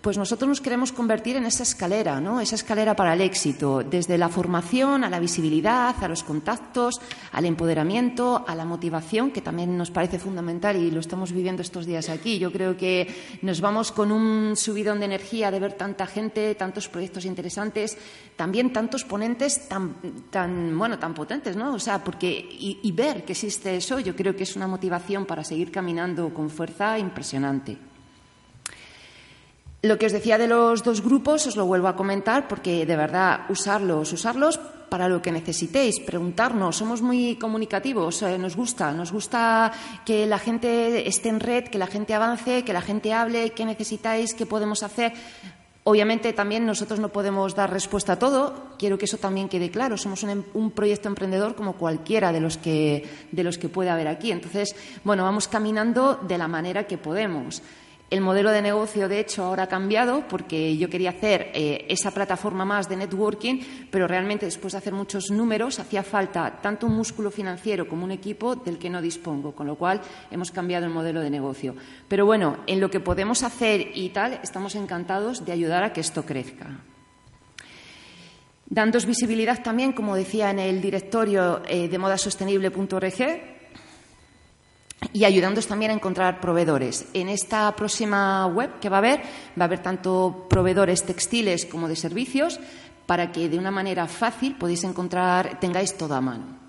Pues 0.06 0.18
nosotros 0.18 0.48
nos 0.48 0.60
queremos 0.60 0.92
convertir 0.92 1.34
en 1.34 1.46
esa 1.46 1.64
escalera, 1.64 2.20
¿no? 2.20 2.40
Esa 2.40 2.54
escalera 2.54 2.94
para 2.94 3.14
el 3.14 3.20
éxito, 3.20 3.82
desde 3.82 4.16
la 4.16 4.28
formación 4.28 5.02
a 5.02 5.10
la 5.10 5.18
visibilidad, 5.18 5.96
a 6.00 6.06
los 6.06 6.22
contactos, 6.22 7.00
al 7.32 7.44
empoderamiento, 7.44 8.44
a 8.46 8.54
la 8.54 8.64
motivación, 8.64 9.32
que 9.32 9.40
también 9.40 9.76
nos 9.76 9.90
parece 9.90 10.20
fundamental 10.20 10.76
y 10.76 10.92
lo 10.92 11.00
estamos 11.00 11.32
viviendo 11.32 11.60
estos 11.60 11.86
días 11.86 12.08
aquí. 12.08 12.38
Yo 12.38 12.52
creo 12.52 12.76
que 12.76 13.12
nos 13.42 13.60
vamos 13.60 13.90
con 13.90 14.12
un 14.12 14.54
subidón 14.54 15.00
de 15.00 15.06
energía 15.06 15.50
de 15.50 15.58
ver 15.58 15.72
tanta 15.72 16.06
gente, 16.06 16.54
tantos 16.54 16.86
proyectos 16.86 17.24
interesantes, 17.24 17.98
también 18.36 18.72
tantos 18.72 19.02
ponentes 19.02 19.68
tan, 19.68 19.96
tan 20.30 20.78
bueno, 20.78 21.00
tan 21.00 21.14
potentes, 21.14 21.56
¿no? 21.56 21.74
O 21.74 21.80
sea, 21.80 22.04
porque 22.04 22.46
y 22.48 22.92
ver 22.92 23.24
que 23.24 23.32
existe 23.32 23.74
eso, 23.74 23.98
yo 23.98 24.14
creo 24.14 24.36
que 24.36 24.44
es 24.44 24.54
una 24.54 24.68
motivación 24.68 25.26
para 25.26 25.42
seguir 25.42 25.72
caminando 25.72 26.32
con 26.32 26.48
fuerza 26.48 26.96
impresionante. 26.96 27.95
Lo 29.82 29.98
que 29.98 30.06
os 30.06 30.12
decía 30.12 30.38
de 30.38 30.48
los 30.48 30.82
dos 30.82 31.02
grupos 31.04 31.46
os 31.46 31.56
lo 31.56 31.66
vuelvo 31.66 31.88
a 31.88 31.96
comentar 31.96 32.48
porque 32.48 32.86
de 32.86 32.96
verdad 32.96 33.46
usarlos, 33.50 34.12
usarlos 34.12 34.58
para 34.88 35.08
lo 35.08 35.20
que 35.20 35.32
necesitéis, 35.32 36.00
preguntarnos, 36.00 36.76
somos 36.76 37.02
muy 37.02 37.36
comunicativos, 37.36 38.22
eh, 38.22 38.38
nos 38.38 38.56
gusta, 38.56 38.92
nos 38.92 39.12
gusta 39.12 39.72
que 40.04 40.26
la 40.26 40.38
gente 40.38 41.08
esté 41.08 41.28
en 41.28 41.40
red, 41.40 41.64
que 41.64 41.78
la 41.78 41.86
gente 41.86 42.14
avance, 42.14 42.64
que 42.64 42.72
la 42.72 42.80
gente 42.80 43.12
hable, 43.12 43.50
qué 43.50 43.64
necesitáis, 43.64 44.34
qué 44.34 44.46
podemos 44.46 44.82
hacer. 44.82 45.12
Obviamente 45.84 46.32
también 46.32 46.66
nosotros 46.66 46.98
no 46.98 47.10
podemos 47.10 47.54
dar 47.54 47.70
respuesta 47.70 48.14
a 48.14 48.18
todo, 48.18 48.74
quiero 48.78 48.98
que 48.98 49.04
eso 49.04 49.18
también 49.18 49.48
quede 49.48 49.70
claro, 49.70 49.96
somos 49.96 50.22
un, 50.24 50.44
un, 50.54 50.70
proyecto 50.72 51.08
emprendedor 51.08 51.54
como 51.54 51.74
cualquiera 51.74 52.32
de 52.32 52.40
los 52.40 52.56
que 52.56 53.04
de 53.30 53.44
los 53.44 53.58
que 53.58 53.68
puede 53.68 53.90
haber 53.90 54.08
aquí. 54.08 54.32
Entonces, 54.32 54.74
bueno, 55.04 55.22
vamos 55.22 55.46
caminando 55.46 56.18
de 56.26 56.38
la 56.38 56.48
manera 56.48 56.88
que 56.88 56.98
podemos. 56.98 57.62
El 58.08 58.20
modelo 58.20 58.52
de 58.52 58.62
negocio, 58.62 59.08
de 59.08 59.18
hecho, 59.18 59.42
ahora 59.42 59.64
ha 59.64 59.68
cambiado 59.68 60.28
porque 60.28 60.76
yo 60.76 60.88
quería 60.88 61.10
hacer 61.10 61.50
eh, 61.52 61.86
esa 61.88 62.12
plataforma 62.12 62.64
más 62.64 62.88
de 62.88 62.96
networking, 62.96 63.60
pero 63.90 64.06
realmente 64.06 64.46
después 64.46 64.72
de 64.72 64.78
hacer 64.78 64.92
muchos 64.92 65.32
números 65.32 65.80
hacía 65.80 66.04
falta 66.04 66.60
tanto 66.62 66.86
un 66.86 66.94
músculo 66.94 67.32
financiero 67.32 67.88
como 67.88 68.04
un 68.04 68.12
equipo 68.12 68.54
del 68.54 68.78
que 68.78 68.90
no 68.90 69.02
dispongo, 69.02 69.56
con 69.56 69.66
lo 69.66 69.74
cual 69.74 70.00
hemos 70.30 70.52
cambiado 70.52 70.86
el 70.86 70.92
modelo 70.92 71.20
de 71.20 71.30
negocio. 71.30 71.74
Pero 72.06 72.24
bueno, 72.26 72.58
en 72.68 72.80
lo 72.80 72.90
que 72.90 73.00
podemos 73.00 73.42
hacer 73.42 73.90
y 73.96 74.10
tal, 74.10 74.38
estamos 74.40 74.76
encantados 74.76 75.44
de 75.44 75.50
ayudar 75.50 75.82
a 75.82 75.92
que 75.92 76.00
esto 76.00 76.24
crezca. 76.24 76.78
Dándos 78.68 79.04
visibilidad 79.04 79.64
también, 79.64 79.92
como 79.92 80.14
decía 80.14 80.50
en 80.50 80.60
el 80.60 80.80
directorio 80.80 81.62
eh, 81.68 81.88
de 81.88 81.98
modasostenible.org, 81.98 83.55
y 85.12 85.24
ayudándoos 85.24 85.66
también 85.66 85.90
a 85.90 85.94
encontrar 85.94 86.40
proveedores. 86.40 87.06
En 87.12 87.28
esta 87.28 87.74
próxima 87.76 88.46
web 88.46 88.78
que 88.80 88.88
va 88.88 88.96
a 88.96 88.98
haber, 88.98 89.20
va 89.58 89.62
a 89.62 89.64
haber 89.64 89.82
tanto 89.82 90.46
proveedores 90.48 91.04
textiles 91.04 91.66
como 91.66 91.88
de 91.88 91.96
servicios 91.96 92.60
para 93.06 93.30
que 93.30 93.48
de 93.48 93.58
una 93.58 93.70
manera 93.70 94.06
fácil 94.06 94.56
podéis 94.56 94.84
encontrar, 94.84 95.60
tengáis 95.60 95.96
todo 95.96 96.14
a 96.14 96.20
mano. 96.20 96.66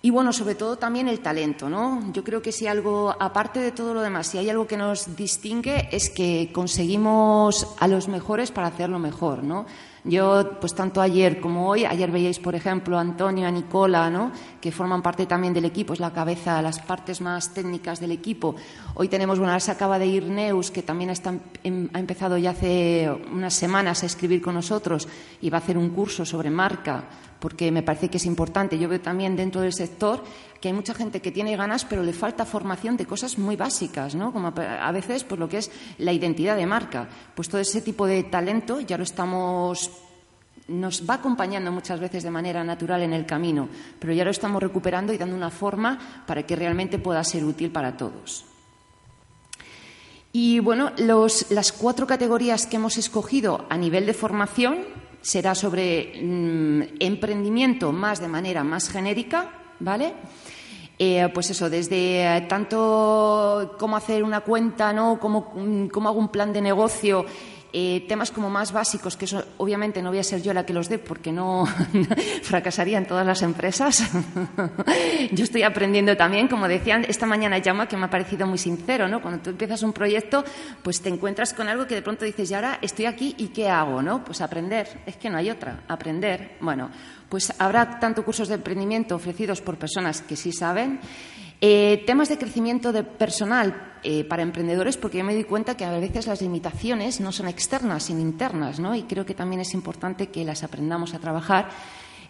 Y 0.00 0.10
bueno, 0.10 0.32
sobre 0.32 0.54
todo 0.54 0.78
también 0.78 1.08
el 1.08 1.18
talento, 1.18 1.68
¿no? 1.68 2.12
Yo 2.12 2.22
creo 2.22 2.40
que 2.40 2.52
si 2.52 2.68
algo, 2.68 3.16
aparte 3.18 3.58
de 3.58 3.72
todo 3.72 3.94
lo 3.94 4.00
demás, 4.00 4.28
si 4.28 4.38
hay 4.38 4.48
algo 4.48 4.68
que 4.68 4.76
nos 4.76 5.16
distingue 5.16 5.88
es 5.90 6.08
que 6.08 6.50
conseguimos 6.54 7.66
a 7.80 7.88
los 7.88 8.06
mejores 8.06 8.52
para 8.52 8.68
hacerlo 8.68 9.00
mejor, 9.00 9.42
¿no? 9.42 9.66
Yo, 10.04 10.58
pues 10.60 10.74
tanto 10.74 11.00
ayer 11.00 11.40
como 11.40 11.68
hoy, 11.68 11.84
ayer 11.84 12.10
veíais, 12.10 12.38
por 12.38 12.54
ejemplo, 12.54 12.96
a 12.96 13.00
Antonio, 13.00 13.46
a 13.46 13.50
Nicola, 13.50 14.08
¿no? 14.10 14.32
que 14.60 14.72
forman 14.72 15.02
parte 15.02 15.26
también 15.26 15.54
del 15.54 15.64
equipo, 15.64 15.92
es 15.92 16.00
la 16.00 16.12
cabeza, 16.12 16.60
las 16.62 16.78
partes 16.80 17.20
más 17.20 17.54
técnicas 17.54 18.00
del 18.00 18.12
equipo. 18.12 18.56
Hoy 18.94 19.08
tenemos, 19.08 19.38
bueno, 19.38 19.52
ahora 19.52 19.60
se 19.60 19.70
acaba 19.70 19.98
de 19.98 20.06
ir 20.06 20.24
Neus, 20.24 20.70
que 20.70 20.82
también 20.82 21.12
em, 21.64 21.88
ha 21.92 21.98
empezado 21.98 22.38
ya 22.38 22.50
hace 22.50 23.08
unas 23.32 23.54
semanas 23.54 24.02
a 24.02 24.06
escribir 24.06 24.42
con 24.42 24.54
nosotros 24.54 25.08
y 25.40 25.50
va 25.50 25.58
a 25.58 25.60
hacer 25.60 25.78
un 25.78 25.90
curso 25.90 26.24
sobre 26.24 26.50
marca, 26.50 27.04
porque 27.38 27.70
me 27.70 27.82
parece 27.82 28.08
que 28.08 28.16
es 28.16 28.26
importante. 28.26 28.78
Yo 28.78 28.88
veo 28.88 29.00
también 29.00 29.36
dentro 29.36 29.60
del 29.60 29.72
sector 29.72 30.22
que 30.60 30.68
hay 30.68 30.74
mucha 30.74 30.94
gente 30.94 31.20
que 31.20 31.32
tiene 31.32 31.56
ganas, 31.56 31.84
pero 31.84 32.02
le 32.02 32.12
falta 32.12 32.44
formación 32.44 32.96
de 32.96 33.06
cosas 33.06 33.38
muy 33.38 33.56
básicas, 33.56 34.14
¿no? 34.14 34.32
Como 34.32 34.48
a 34.48 34.92
veces, 34.92 35.24
pues 35.24 35.38
lo 35.38 35.48
que 35.48 35.58
es 35.58 35.70
la 35.98 36.12
identidad 36.12 36.56
de 36.56 36.66
marca. 36.66 37.08
Pues 37.34 37.48
todo 37.48 37.60
ese 37.60 37.80
tipo 37.80 38.06
de 38.06 38.24
talento 38.24 38.80
ya 38.80 38.96
lo 38.96 39.04
estamos 39.04 39.90
nos 40.68 41.08
va 41.08 41.14
acompañando 41.14 41.72
muchas 41.72 41.98
veces 41.98 42.22
de 42.22 42.30
manera 42.30 42.62
natural 42.62 43.02
en 43.02 43.14
el 43.14 43.24
camino, 43.24 43.68
pero 43.98 44.12
ya 44.12 44.24
lo 44.24 44.30
estamos 44.30 44.62
recuperando 44.62 45.12
y 45.12 45.18
dando 45.18 45.34
una 45.34 45.50
forma 45.50 46.24
para 46.26 46.44
que 46.44 46.56
realmente 46.56 46.98
pueda 46.98 47.24
ser 47.24 47.44
útil 47.44 47.70
para 47.70 47.96
todos. 47.96 48.44
Y 50.30 50.60
bueno, 50.60 50.92
las 50.98 51.72
cuatro 51.72 52.06
categorías 52.06 52.66
que 52.66 52.76
hemos 52.76 52.98
escogido 52.98 53.66
a 53.70 53.78
nivel 53.78 54.04
de 54.04 54.12
formación 54.12 54.84
será 55.22 55.54
sobre 55.54 56.20
mm, 56.22 57.00
emprendimiento 57.00 57.92
más 57.92 58.20
de 58.20 58.28
manera 58.28 58.62
más 58.62 58.90
genérica, 58.90 59.57
¿vale? 59.80 60.14
Eh, 60.98 61.28
pues 61.32 61.50
eso, 61.50 61.70
desde 61.70 62.24
eh, 62.24 62.40
tanto 62.48 63.76
cómo 63.78 63.96
hacer 63.96 64.24
una 64.24 64.40
cuenta, 64.40 64.92
¿no? 64.92 65.20
Cómo, 65.20 65.52
mm, 65.54 65.86
cómo 65.88 66.08
hago 66.08 66.18
un 66.18 66.28
plan 66.28 66.52
de 66.52 66.60
negocio 66.60 67.24
eh, 67.72 68.04
temas 68.08 68.30
como 68.30 68.48
más 68.48 68.72
básicos, 68.72 69.16
que 69.16 69.26
eso 69.26 69.44
obviamente 69.58 70.02
no 70.02 70.08
voy 70.08 70.18
a 70.18 70.24
ser 70.24 70.42
yo 70.42 70.54
la 70.54 70.64
que 70.64 70.72
los 70.72 70.88
dé 70.88 70.98
porque 70.98 71.32
no 71.32 71.66
fracasarían 72.42 73.06
todas 73.06 73.26
las 73.26 73.42
empresas. 73.42 74.10
yo 75.32 75.44
estoy 75.44 75.62
aprendiendo 75.62 76.16
también, 76.16 76.48
como 76.48 76.66
decían 76.66 77.04
esta 77.08 77.26
mañana 77.26 77.58
llama 77.58 77.86
que 77.86 77.96
me 77.96 78.06
ha 78.06 78.10
parecido 78.10 78.46
muy 78.46 78.58
sincero, 78.58 79.08
¿no? 79.08 79.20
Cuando 79.20 79.42
tú 79.42 79.50
empiezas 79.50 79.82
un 79.82 79.92
proyecto, 79.92 80.44
pues 80.82 81.02
te 81.02 81.08
encuentras 81.08 81.52
con 81.52 81.68
algo 81.68 81.86
que 81.86 81.94
de 81.94 82.02
pronto 82.02 82.24
dices, 82.24 82.50
y 82.50 82.54
ahora 82.54 82.78
estoy 82.80 83.04
aquí 83.04 83.34
y 83.36 83.48
¿qué 83.48 83.68
hago? 83.68 84.02
¿no? 84.02 84.24
Pues 84.24 84.40
aprender, 84.40 85.02
es 85.06 85.16
que 85.16 85.30
no 85.30 85.38
hay 85.38 85.50
otra, 85.50 85.82
aprender. 85.88 86.56
Bueno, 86.60 86.90
pues 87.28 87.52
habrá 87.58 87.98
tanto 87.98 88.24
cursos 88.24 88.48
de 88.48 88.54
emprendimiento 88.54 89.14
ofrecidos 89.14 89.60
por 89.60 89.76
personas 89.76 90.22
que 90.22 90.36
sí 90.36 90.52
saben. 90.52 91.00
Eh, 91.60 92.04
temas 92.06 92.28
de 92.28 92.38
crecimiento 92.38 92.92
de 92.92 93.02
personal 93.02 93.87
eh, 94.02 94.24
para 94.24 94.42
emprendedores, 94.42 94.96
porque 94.96 95.18
yo 95.18 95.24
me 95.24 95.34
di 95.34 95.44
cuenta 95.44 95.76
que 95.76 95.84
a 95.84 95.98
veces 95.98 96.26
las 96.26 96.40
limitaciones 96.40 97.20
no 97.20 97.32
son 97.32 97.48
externas, 97.48 98.04
sino 98.04 98.20
internas, 98.20 98.80
¿no? 98.80 98.94
Y 98.94 99.02
creo 99.02 99.26
que 99.26 99.34
también 99.34 99.60
es 99.60 99.74
importante 99.74 100.28
que 100.28 100.44
las 100.44 100.62
aprendamos 100.62 101.14
a 101.14 101.18
trabajar. 101.18 101.68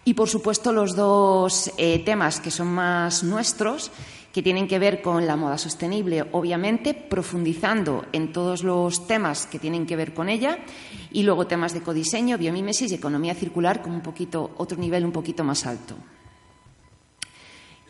Y, 0.04 0.14
por 0.14 0.28
supuesto, 0.28 0.72
los 0.72 0.96
dos 0.96 1.72
eh, 1.76 2.02
temas 2.04 2.40
que 2.40 2.50
son 2.50 2.68
más 2.68 3.22
nuestros, 3.22 3.90
que 4.32 4.42
tienen 4.42 4.68
que 4.68 4.78
ver 4.78 5.02
con 5.02 5.26
la 5.26 5.36
moda 5.36 5.58
sostenible, 5.58 6.24
obviamente, 6.32 6.94
profundizando 6.94 8.06
en 8.12 8.32
todos 8.32 8.62
los 8.62 9.06
temas 9.06 9.46
que 9.46 9.58
tienen 9.58 9.86
que 9.86 9.96
ver 9.96 10.14
con 10.14 10.28
ella, 10.28 10.58
y 11.10 11.22
luego 11.22 11.46
temas 11.46 11.74
de 11.74 11.82
codiseño, 11.82 12.38
biomímesis 12.38 12.92
y 12.92 12.94
economía 12.94 13.34
circular 13.34 13.82
con 13.82 13.92
un 13.92 14.00
poquito, 14.00 14.52
otro 14.56 14.78
nivel 14.78 15.04
un 15.04 15.12
poquito 15.12 15.44
más 15.44 15.66
alto. 15.66 15.96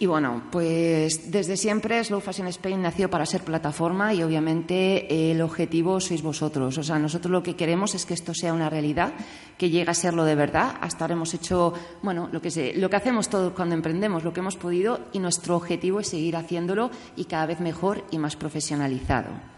Y 0.00 0.06
bueno, 0.06 0.44
pues 0.52 1.32
desde 1.32 1.56
siempre 1.56 2.02
Slow 2.04 2.20
Fashion 2.20 2.46
Spain 2.46 2.80
nació 2.80 3.10
para 3.10 3.26
ser 3.26 3.42
plataforma 3.42 4.14
y 4.14 4.22
obviamente 4.22 5.32
el 5.32 5.40
objetivo 5.42 5.98
sois 5.98 6.22
vosotros. 6.22 6.78
O 6.78 6.84
sea, 6.84 7.00
nosotros 7.00 7.32
lo 7.32 7.42
que 7.42 7.56
queremos 7.56 7.96
es 7.96 8.06
que 8.06 8.14
esto 8.14 8.32
sea 8.32 8.52
una 8.52 8.70
realidad, 8.70 9.12
que 9.58 9.70
llegue 9.70 9.90
a 9.90 9.94
serlo 9.94 10.24
de 10.24 10.36
verdad. 10.36 10.76
Hasta 10.80 11.04
ahora 11.04 11.14
hemos 11.14 11.34
hecho, 11.34 11.74
bueno, 12.02 12.28
lo 12.30 12.40
que, 12.40 12.52
sé, 12.52 12.74
lo 12.76 12.88
que 12.88 12.96
hacemos 12.96 13.28
todos 13.28 13.52
cuando 13.54 13.74
emprendemos, 13.74 14.22
lo 14.22 14.32
que 14.32 14.38
hemos 14.38 14.56
podido 14.56 15.00
y 15.12 15.18
nuestro 15.18 15.56
objetivo 15.56 15.98
es 15.98 16.06
seguir 16.06 16.36
haciéndolo 16.36 16.92
y 17.16 17.24
cada 17.24 17.46
vez 17.46 17.58
mejor 17.58 18.04
y 18.12 18.18
más 18.18 18.36
profesionalizado. 18.36 19.57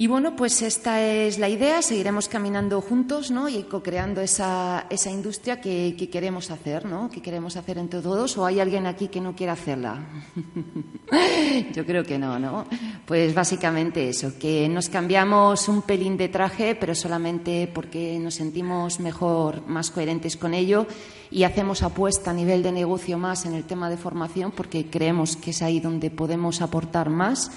Y 0.00 0.06
bueno, 0.06 0.34
pues 0.34 0.62
esta 0.62 1.02
es 1.02 1.38
la 1.38 1.50
idea, 1.50 1.82
seguiremos 1.82 2.26
caminando 2.26 2.80
juntos 2.80 3.30
¿no? 3.30 3.50
y 3.50 3.64
co-creando 3.64 4.22
esa, 4.22 4.86
esa, 4.88 5.10
industria 5.10 5.60
que, 5.60 5.94
queremos 6.10 6.50
hacer, 6.50 6.86
¿no? 6.86 7.10
que 7.10 7.20
queremos 7.20 7.58
hacer 7.58 7.76
entre 7.76 8.00
todos, 8.00 8.38
o 8.38 8.46
hay 8.46 8.60
alguien 8.60 8.86
aquí 8.86 9.08
que 9.08 9.20
no 9.20 9.36
quiera 9.36 9.52
hacerla. 9.52 10.02
Yo 11.74 11.84
creo 11.84 12.02
que 12.02 12.18
no, 12.18 12.38
¿no? 12.38 12.64
Pues 13.04 13.34
básicamente 13.34 14.08
eso, 14.08 14.38
que 14.38 14.70
nos 14.70 14.88
cambiamos 14.88 15.68
un 15.68 15.82
pelín 15.82 16.16
de 16.16 16.30
traje, 16.30 16.74
pero 16.74 16.94
solamente 16.94 17.70
porque 17.70 18.18
nos 18.18 18.36
sentimos 18.36 19.00
mejor, 19.00 19.66
más 19.66 19.90
coherentes 19.90 20.38
con 20.38 20.54
ello 20.54 20.86
y 21.30 21.42
hacemos 21.42 21.82
apuesta 21.82 22.30
a 22.30 22.34
nivel 22.34 22.62
de 22.62 22.72
negocio 22.72 23.18
más 23.18 23.44
en 23.44 23.52
el 23.52 23.64
tema 23.64 23.90
de 23.90 23.98
formación 23.98 24.50
porque 24.50 24.86
creemos 24.88 25.36
que 25.36 25.50
es 25.50 25.60
ahí 25.60 25.78
donde 25.78 26.10
podemos 26.10 26.62
aportar 26.62 27.10
más 27.10 27.50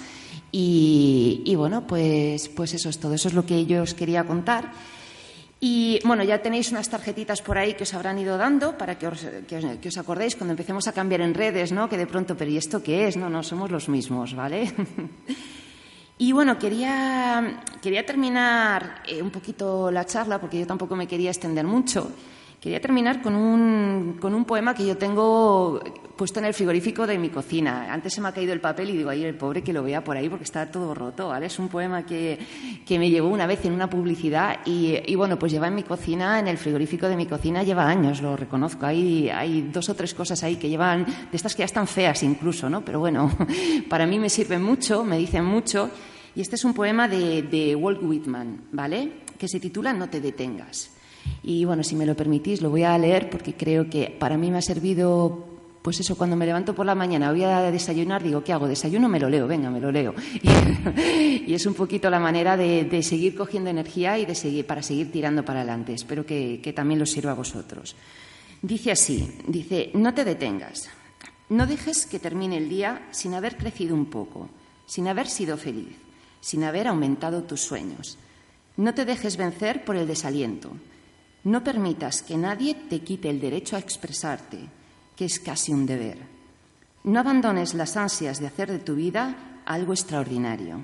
y, 0.56 1.54
bueno, 1.56 1.84
pues, 1.84 2.48
pues 2.48 2.74
eso 2.74 2.88
es 2.88 3.00
todo. 3.00 3.14
Eso 3.14 3.26
es 3.26 3.34
lo 3.34 3.44
que 3.44 3.66
yo 3.66 3.82
os 3.82 3.92
quería 3.92 4.22
contar. 4.22 4.70
Y 5.58 5.98
bueno, 6.04 6.22
ya 6.22 6.42
tenéis 6.42 6.70
unas 6.70 6.88
tarjetitas 6.88 7.42
por 7.42 7.58
ahí 7.58 7.74
que 7.74 7.82
os 7.82 7.94
habrán 7.94 8.18
ido 8.18 8.36
dando 8.36 8.78
para 8.78 8.96
que 8.96 9.08
os, 9.08 9.26
que 9.48 9.90
acordéis 9.98 10.36
cuando 10.36 10.52
empecemos 10.52 10.86
a 10.86 10.92
cambiar 10.92 11.22
en 11.22 11.34
redes, 11.34 11.72
¿no? 11.72 11.88
Que 11.88 11.96
de 11.96 12.06
pronto, 12.06 12.36
pero 12.36 12.52
¿y 12.52 12.58
esto 12.58 12.82
qué 12.82 13.08
es? 13.08 13.16
No, 13.16 13.28
no, 13.28 13.42
somos 13.42 13.70
los 13.72 13.88
mismos, 13.88 14.34
¿vale? 14.36 14.70
y 16.18 16.30
bueno, 16.30 16.56
quería, 16.56 17.64
quería 17.82 18.06
terminar 18.06 19.02
eh, 19.08 19.22
un 19.22 19.30
poquito 19.30 19.90
la 19.90 20.06
charla 20.06 20.40
porque 20.40 20.60
yo 20.60 20.66
tampoco 20.68 20.94
me 20.94 21.08
quería 21.08 21.30
extender 21.30 21.66
mucho. 21.66 22.12
Quería 22.64 22.80
terminar 22.80 23.20
con 23.20 23.34
un, 23.34 24.16
con 24.18 24.34
un 24.34 24.46
poema 24.46 24.74
que 24.74 24.86
yo 24.86 24.96
tengo 24.96 25.82
puesto 26.16 26.38
en 26.38 26.46
el 26.46 26.54
frigorífico 26.54 27.06
de 27.06 27.18
mi 27.18 27.28
cocina. 27.28 27.92
Antes 27.92 28.14
se 28.14 28.22
me 28.22 28.28
ha 28.28 28.32
caído 28.32 28.54
el 28.54 28.60
papel 28.62 28.88
y 28.88 28.96
digo, 28.96 29.10
ahí 29.10 29.22
el 29.22 29.34
pobre 29.34 29.62
que 29.62 29.70
lo 29.70 29.82
vea 29.82 30.02
por 30.02 30.16
ahí 30.16 30.30
porque 30.30 30.44
está 30.44 30.70
todo 30.70 30.94
roto, 30.94 31.28
¿vale? 31.28 31.44
Es 31.44 31.58
un 31.58 31.68
poema 31.68 32.06
que, 32.06 32.38
que 32.86 32.98
me 32.98 33.10
llegó 33.10 33.28
una 33.28 33.46
vez 33.46 33.66
en 33.66 33.74
una 33.74 33.90
publicidad 33.90 34.60
y, 34.64 34.96
y, 35.04 35.14
bueno, 35.14 35.38
pues 35.38 35.52
lleva 35.52 35.68
en 35.68 35.74
mi 35.74 35.82
cocina, 35.82 36.38
en 36.38 36.48
el 36.48 36.56
frigorífico 36.56 37.06
de 37.06 37.16
mi 37.16 37.26
cocina, 37.26 37.62
lleva 37.62 37.86
años, 37.86 38.22
lo 38.22 38.34
reconozco. 38.34 38.86
Hay, 38.86 39.28
hay 39.28 39.68
dos 39.70 39.90
o 39.90 39.94
tres 39.94 40.14
cosas 40.14 40.42
ahí 40.42 40.56
que 40.56 40.70
llevan, 40.70 41.04
de 41.04 41.36
estas 41.36 41.54
que 41.54 41.58
ya 41.58 41.66
están 41.66 41.86
feas 41.86 42.22
incluso, 42.22 42.70
¿no? 42.70 42.82
Pero 42.82 42.98
bueno, 42.98 43.30
para 43.90 44.06
mí 44.06 44.18
me 44.18 44.30
sirven 44.30 44.62
mucho, 44.62 45.04
me 45.04 45.18
dicen 45.18 45.44
mucho. 45.44 45.90
Y 46.34 46.40
este 46.40 46.56
es 46.56 46.64
un 46.64 46.72
poema 46.72 47.08
de, 47.08 47.42
de 47.42 47.76
Walt 47.76 48.02
Whitman, 48.02 48.68
¿vale? 48.72 49.20
Que 49.36 49.48
se 49.48 49.60
titula 49.60 49.92
No 49.92 50.08
te 50.08 50.22
detengas. 50.22 50.93
Y 51.42 51.64
bueno, 51.64 51.82
si 51.82 51.96
me 51.96 52.06
lo 52.06 52.16
permitís, 52.16 52.62
lo 52.62 52.70
voy 52.70 52.82
a 52.82 52.96
leer 52.98 53.30
porque 53.30 53.54
creo 53.54 53.88
que 53.88 54.14
para 54.18 54.36
mí 54.36 54.50
me 54.50 54.58
ha 54.58 54.62
servido 54.62 55.54
pues 55.84 56.00
eso, 56.00 56.16
cuando 56.16 56.34
me 56.34 56.46
levanto 56.46 56.74
por 56.74 56.86
la 56.86 56.94
mañana, 56.94 57.30
voy 57.30 57.44
a 57.44 57.70
desayunar, 57.70 58.22
digo, 58.22 58.42
¿qué 58.42 58.54
hago? 58.54 58.66
¿Desayuno? 58.66 59.06
Me 59.06 59.20
lo 59.20 59.28
leo, 59.28 59.46
venga, 59.46 59.68
me 59.68 59.80
lo 59.80 59.92
leo. 59.92 60.14
Y, 61.46 61.52
es 61.52 61.66
un 61.66 61.74
poquito 61.74 62.08
la 62.08 62.18
manera 62.18 62.56
de, 62.56 63.02
seguir 63.02 63.34
cogiendo 63.34 63.68
energía 63.68 64.18
y 64.18 64.24
de 64.24 64.34
seguir, 64.34 64.66
para 64.66 64.82
seguir 64.82 65.12
tirando 65.12 65.44
para 65.44 65.60
adelante. 65.60 65.92
Espero 65.92 66.24
que, 66.24 66.58
que 66.62 66.72
también 66.72 66.98
lo 66.98 67.04
sirva 67.04 67.32
a 67.32 67.34
vosotros. 67.34 67.96
Dice 68.62 68.92
así, 68.92 69.30
dice, 69.46 69.90
no 69.92 70.14
te 70.14 70.24
detengas, 70.24 70.88
no 71.50 71.66
dejes 71.66 72.06
que 72.06 72.18
termine 72.18 72.56
el 72.56 72.70
día 72.70 73.06
sin 73.10 73.34
haber 73.34 73.58
crecido 73.58 73.94
un 73.94 74.06
poco, 74.06 74.48
sin 74.86 75.06
haber 75.06 75.28
sido 75.28 75.58
feliz, 75.58 75.96
sin 76.40 76.64
haber 76.64 76.88
aumentado 76.88 77.42
tus 77.42 77.60
sueños. 77.60 78.16
No 78.78 78.94
te 78.94 79.04
dejes 79.04 79.36
vencer 79.36 79.84
por 79.84 79.96
el 79.96 80.06
desaliento. 80.06 80.72
No 81.44 81.62
permitas 81.62 82.22
que 82.22 82.36
nadie 82.36 82.74
te 82.74 83.00
quite 83.00 83.30
el 83.30 83.40
derecho 83.40 83.76
a 83.76 83.78
expresarte 83.78 84.68
que 85.16 85.24
es 85.24 85.38
casi 85.38 85.72
un 85.72 85.86
deber. 85.86 86.18
No 87.04 87.20
abandones 87.20 87.74
las 87.74 87.96
ansias 87.96 88.40
de 88.40 88.46
hacer 88.46 88.70
de 88.70 88.78
tu 88.78 88.94
vida 88.94 89.60
algo 89.66 89.92
extraordinario. 89.92 90.80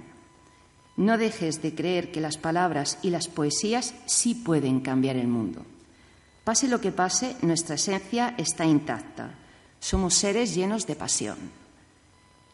No 0.96 1.16
dejes 1.16 1.62
de 1.62 1.74
creer 1.74 2.12
que 2.12 2.20
las 2.20 2.36
palabras 2.36 2.98
y 3.02 3.10
las 3.10 3.28
poesías 3.28 3.94
sí 4.06 4.34
pueden 4.34 4.80
cambiar 4.80 5.16
el 5.16 5.28
mundo. 5.28 5.64
Pase 6.44 6.68
lo 6.68 6.80
que 6.80 6.92
pase, 6.92 7.36
nuestra 7.42 7.76
esencia 7.76 8.34
está 8.36 8.66
intacta. 8.66 9.34
Somos 9.78 10.14
seres 10.14 10.54
llenos 10.54 10.86
de 10.86 10.96
pasión. 10.96 11.38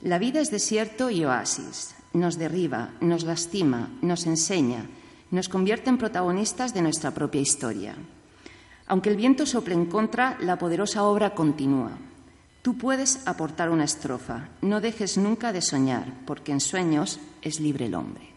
La 0.00 0.18
vida 0.18 0.40
es 0.40 0.50
desierto 0.50 1.10
y 1.10 1.24
oasis. 1.24 1.94
Nos 2.12 2.38
derriba, 2.38 2.90
nos 3.00 3.24
lastima, 3.24 3.90
nos 4.00 4.26
enseña, 4.26 4.86
nos 5.30 5.48
convierte 5.48 5.90
en 5.90 5.98
protagonistas 5.98 6.74
de 6.74 6.82
nuestra 6.82 7.12
propia 7.12 7.40
historia. 7.40 7.94
Aunque 8.86 9.10
el 9.10 9.16
viento 9.16 9.46
sople 9.46 9.74
en 9.74 9.86
contra, 9.86 10.36
la 10.40 10.58
poderosa 10.58 11.02
obra 11.02 11.34
continúa. 11.34 11.92
Tú 12.62 12.76
puedes 12.78 13.26
aportar 13.26 13.70
una 13.70 13.84
estrofa. 13.84 14.48
No 14.62 14.80
dejes 14.80 15.18
nunca 15.18 15.52
de 15.52 15.62
soñar, 15.62 16.12
porque 16.26 16.52
en 16.52 16.60
sueños 16.60 17.20
es 17.42 17.60
libre 17.60 17.86
el 17.86 17.94
hombre. 17.94 18.28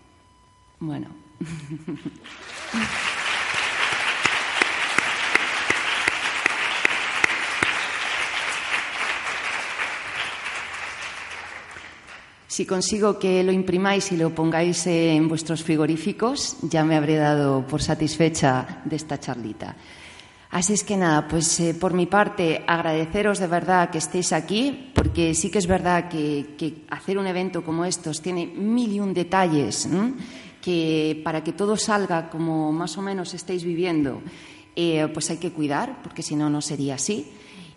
Bueno. 0.80 1.08
Si 12.60 12.66
consigo 12.66 13.18
que 13.18 13.42
lo 13.42 13.54
imprimáis 13.54 14.12
y 14.12 14.18
lo 14.18 14.36
pongáis 14.36 14.86
en 14.86 15.30
vuestros 15.30 15.64
frigoríficos, 15.64 16.58
ya 16.64 16.84
me 16.84 16.98
habré 16.98 17.16
dado 17.16 17.66
por 17.66 17.82
satisfecha 17.82 18.82
de 18.84 18.98
esta 18.98 19.18
charlita. 19.18 19.78
Así 20.52 20.74
es 20.74 20.84
que 20.84 20.98
nada, 20.98 21.26
pues 21.26 21.58
eh, 21.62 21.74
por 21.74 21.94
mi 21.94 22.06
parte 22.06 22.66
agradeceros 22.68 23.40
de 23.40 23.48
verdad 23.48 23.90
que 23.90 24.00
estéis 24.00 24.34
aquí, 24.34 24.92
porque 24.94 25.34
sí 25.36 25.50
que 25.50 25.60
es 25.60 25.68
verdad 25.68 26.10
que, 26.10 26.84
hacer 26.90 27.18
un 27.18 27.28
evento 27.28 27.64
como 27.64 27.86
estos 27.86 28.22
tiene 28.22 28.46
mil 28.46 28.92
y 28.92 29.00
un 29.00 29.14
detalles 29.14 29.88
que 30.62 31.22
para 31.24 31.42
que 31.42 31.54
todo 31.54 31.78
salga 31.78 32.30
como 32.30 32.74
más 32.74 32.98
o 32.98 33.02
menos 33.02 33.34
estéis 33.34 33.64
viviendo, 33.64 34.22
eh, 34.76 35.08
pues 35.14 35.30
hay 35.30 35.38
que 35.38 35.54
cuidar, 35.54 36.02
porque 36.04 36.24
si 36.24 36.36
no, 36.36 36.50
no 36.50 36.60
sería 36.60 36.96
así. 36.96 37.26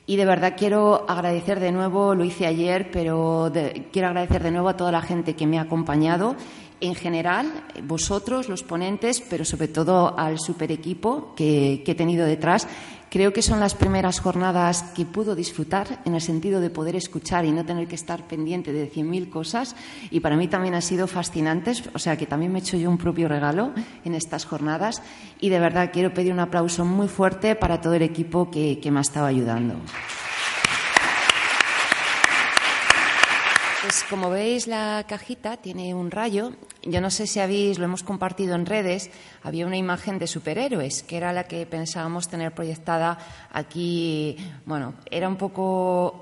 Y 0.04 0.16
de 0.16 0.24
verdad 0.24 0.54
quiero 0.56 1.04
agradecer 1.08 1.60
de 1.60 1.70
nuevo, 1.70 2.14
lo 2.14 2.24
hice 2.24 2.46
ayer, 2.46 2.90
pero 2.90 3.52
quiero 3.92 4.08
agradecer 4.08 4.42
de 4.42 4.50
nuevo 4.50 4.68
a 4.68 4.76
toda 4.76 4.90
la 4.90 5.02
gente 5.02 5.34
que 5.34 5.46
me 5.46 5.58
ha 5.58 5.62
acompañado 5.62 6.34
en 6.82 6.96
general, 6.96 7.64
vosotros, 7.84 8.48
los 8.48 8.64
ponentes, 8.64 9.20
pero 9.20 9.44
sobre 9.44 9.68
todo 9.68 10.18
al 10.18 10.38
super 10.38 10.72
equipo 10.72 11.32
que, 11.36 11.82
he 11.86 11.94
tenido 11.94 12.26
detrás. 12.26 12.66
Creo 13.08 13.32
que 13.32 13.42
son 13.42 13.60
las 13.60 13.74
primeras 13.74 14.20
jornadas 14.20 14.82
que 14.94 15.04
puedo 15.04 15.34
disfrutar 15.34 16.00
en 16.04 16.14
el 16.14 16.20
sentido 16.20 16.60
de 16.60 16.70
poder 16.70 16.96
escuchar 16.96 17.44
y 17.44 17.52
no 17.52 17.64
tener 17.64 17.86
que 17.86 17.94
estar 17.94 18.26
pendiente 18.26 18.72
de 18.72 18.90
100.000 18.90 19.28
cosas. 19.28 19.76
Y 20.10 20.20
para 20.20 20.36
mí 20.36 20.48
también 20.48 20.74
han 20.74 20.82
sido 20.82 21.06
fascinantes, 21.06 21.84
o 21.94 21.98
sea 21.98 22.16
que 22.16 22.26
también 22.26 22.52
me 22.52 22.58
he 22.58 22.62
hecho 22.62 22.78
yo 22.78 22.90
un 22.90 22.98
propio 22.98 23.28
regalo 23.28 23.72
en 24.04 24.14
estas 24.14 24.44
jornadas. 24.44 25.02
Y 25.40 25.50
de 25.50 25.60
verdad 25.60 25.90
quiero 25.92 26.12
pedir 26.12 26.32
un 26.32 26.40
aplauso 26.40 26.84
muy 26.84 27.06
fuerte 27.06 27.54
para 27.54 27.80
todo 27.80 27.94
el 27.94 28.02
equipo 28.02 28.50
que 28.50 28.90
me 28.90 28.98
ha 28.98 29.02
estado 29.02 29.26
ayudando. 29.26 29.76
Pues 33.92 34.04
como 34.08 34.30
veis, 34.30 34.68
la 34.68 35.04
cajita 35.06 35.58
tiene 35.58 35.94
un 35.94 36.10
rayo. 36.10 36.54
Yo 36.82 37.02
no 37.02 37.10
sé 37.10 37.26
si 37.26 37.40
habéis, 37.40 37.78
lo 37.78 37.84
hemos 37.84 38.02
compartido 38.02 38.54
en 38.54 38.64
redes, 38.64 39.10
había 39.42 39.66
una 39.66 39.76
imagen 39.76 40.18
de 40.18 40.26
superhéroes, 40.26 41.02
que 41.02 41.18
era 41.18 41.34
la 41.34 41.44
que 41.44 41.66
pensábamos 41.66 42.26
tener 42.26 42.54
proyectada 42.54 43.18
aquí. 43.52 44.38
Bueno, 44.64 44.94
era 45.10 45.28
un 45.28 45.36
poco 45.36 46.21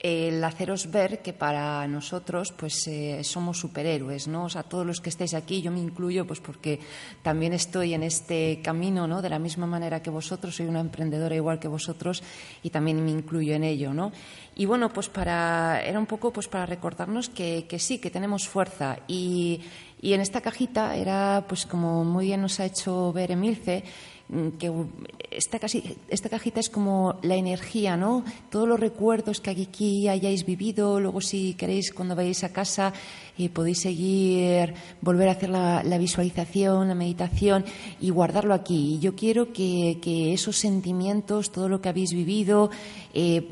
el 0.00 0.42
haceros 0.42 0.90
ver 0.90 1.20
que 1.20 1.34
para 1.34 1.86
nosotros 1.86 2.52
pues 2.52 2.86
eh, 2.88 3.22
somos 3.22 3.58
superhéroes, 3.58 4.28
¿no? 4.28 4.44
O 4.44 4.48
sea, 4.48 4.62
todos 4.62 4.86
los 4.86 5.00
que 5.00 5.10
estéis 5.10 5.34
aquí, 5.34 5.60
yo 5.60 5.70
me 5.70 5.78
incluyo 5.78 6.26
pues 6.26 6.40
porque 6.40 6.80
también 7.22 7.52
estoy 7.52 7.92
en 7.92 8.02
este 8.02 8.60
camino, 8.62 9.06
¿no? 9.06 9.20
De 9.20 9.28
la 9.28 9.38
misma 9.38 9.66
manera 9.66 10.02
que 10.02 10.08
vosotros, 10.08 10.56
soy 10.56 10.66
una 10.66 10.80
emprendedora 10.80 11.36
igual 11.36 11.58
que 11.58 11.68
vosotros 11.68 12.22
y 12.62 12.70
también 12.70 13.04
me 13.04 13.10
incluyo 13.10 13.54
en 13.54 13.62
ello, 13.62 13.92
¿no? 13.92 14.10
Y 14.56 14.64
bueno, 14.64 14.90
pues 14.90 15.10
para 15.10 15.82
era 15.82 15.98
un 15.98 16.06
poco 16.06 16.32
pues 16.32 16.48
para 16.48 16.64
recordarnos 16.64 17.28
que, 17.28 17.66
que 17.68 17.78
sí, 17.78 17.98
que 17.98 18.10
tenemos 18.10 18.48
fuerza 18.48 19.00
y, 19.06 19.60
y 20.00 20.14
en 20.14 20.22
esta 20.22 20.40
cajita 20.40 20.96
era 20.96 21.44
pues 21.46 21.66
como 21.66 22.04
muy 22.04 22.26
bien 22.26 22.40
nos 22.40 22.58
ha 22.58 22.64
hecho 22.64 23.12
ver 23.12 23.32
Emilce 23.32 23.84
que 24.58 24.72
esta, 25.30 25.58
esta 26.08 26.28
cajita 26.28 26.60
es 26.60 26.70
como 26.70 27.18
la 27.22 27.34
energía, 27.34 27.96
¿no? 27.96 28.24
Todos 28.50 28.68
los 28.68 28.78
recuerdos 28.78 29.40
que 29.40 29.50
aquí 29.50 30.08
hayáis 30.08 30.46
vivido, 30.46 31.00
luego 31.00 31.20
si 31.20 31.54
queréis 31.54 31.92
cuando 31.92 32.14
vayáis 32.14 32.44
a 32.44 32.52
casa 32.52 32.92
eh, 33.38 33.48
podéis 33.48 33.80
seguir, 33.80 34.74
volver 35.00 35.28
a 35.28 35.32
hacer 35.32 35.48
la, 35.48 35.98
visualización, 35.98 36.88
la 36.88 36.94
meditación 36.94 37.64
y 38.00 38.10
guardarlo 38.10 38.54
aquí. 38.54 38.94
Y 38.94 38.98
yo 39.00 39.16
quiero 39.16 39.52
que, 39.52 39.98
esos 40.32 40.56
sentimientos, 40.56 41.50
todo 41.50 41.68
lo 41.68 41.80
que 41.80 41.88
habéis 41.88 42.12
vivido, 42.12 42.70
eh, 43.14 43.48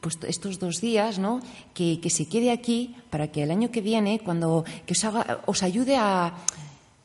pues 0.00 0.18
estos 0.26 0.58
dos 0.58 0.80
días, 0.80 1.18
¿no? 1.18 1.40
Que, 1.72 2.00
se 2.08 2.26
quede 2.26 2.50
aquí 2.50 2.96
para 3.10 3.28
que 3.28 3.42
el 3.42 3.50
año 3.50 3.70
que 3.70 3.80
viene, 3.80 4.18
cuando 4.18 4.64
que 4.86 4.92
os, 4.92 5.06
os 5.46 5.62
ayude 5.62 5.96
a 5.96 6.34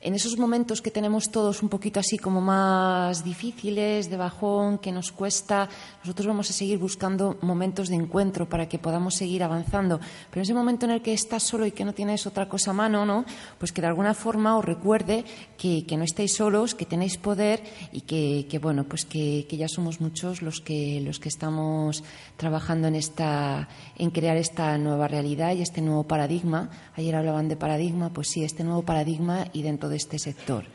en 0.03 0.15
esos 0.15 0.37
momentos 0.37 0.81
que 0.81 0.91
tenemos 0.91 1.31
todos 1.31 1.63
un 1.63 1.69
poquito 1.69 2.01
así 2.01 2.17
como 2.17 2.41
más 2.41 3.23
difíciles, 3.23 4.09
de 4.09 4.17
bajón, 4.17 4.77
que 4.77 4.91
nos 4.91 5.13
cuesta, 5.13 5.69
nosotros 6.01 6.27
vamos 6.27 6.49
a 6.49 6.53
seguir 6.53 6.77
buscando 6.77 7.37
momentos 7.39 7.87
de 7.87 7.95
encuentro 7.95 8.49
para 8.49 8.67
que 8.67 8.77
podamos 8.77 9.15
seguir 9.15 9.43
avanzando. 9.43 10.01
Pero 10.29 10.41
en 10.41 10.41
ese 10.41 10.53
momento 10.53 10.85
en 10.85 10.91
el 10.91 11.01
que 11.01 11.13
estás 11.13 11.43
solo 11.43 11.65
y 11.65 11.71
que 11.71 11.85
no 11.85 11.93
tienes 11.93 12.27
otra 12.27 12.49
cosa 12.49 12.71
a 12.71 12.73
mano, 12.73 13.05
¿no? 13.05 13.23
Pues 13.57 13.71
que 13.71 13.79
de 13.79 13.87
alguna 13.87 14.13
forma 14.13 14.57
os 14.57 14.65
recuerde 14.65 15.23
que, 15.57 15.85
no 15.95 16.03
estáis 16.03 16.35
solos, 16.35 16.75
que 16.75 16.85
tenéis 16.85 17.17
poder 17.17 17.63
y 17.93 18.01
que, 18.01 18.59
bueno, 18.61 18.83
pues 18.83 19.05
que, 19.05 19.47
ya 19.49 19.69
somos 19.69 20.01
muchos 20.01 20.41
los 20.41 20.59
que, 20.59 20.99
los 20.99 21.19
que 21.19 21.29
estamos 21.29 22.03
trabajando 22.35 22.89
en 22.89 22.95
esta, 22.95 23.69
en 23.95 24.09
crear 24.09 24.35
esta 24.35 24.77
nueva 24.77 25.07
realidad 25.07 25.55
y 25.55 25.61
este 25.61 25.79
nuevo 25.79 26.03
paradigma. 26.03 26.69
Ayer 26.97 27.15
hablaban 27.15 27.47
de 27.47 27.55
paradigma, 27.55 28.09
pues 28.09 28.27
sí, 28.27 28.43
este 28.43 28.65
nuevo 28.65 28.81
paradigma 28.81 29.47
y 29.53 29.61
dentro 29.61 29.87
de 29.87 29.92
este 29.93 30.19
sector. 30.19 30.65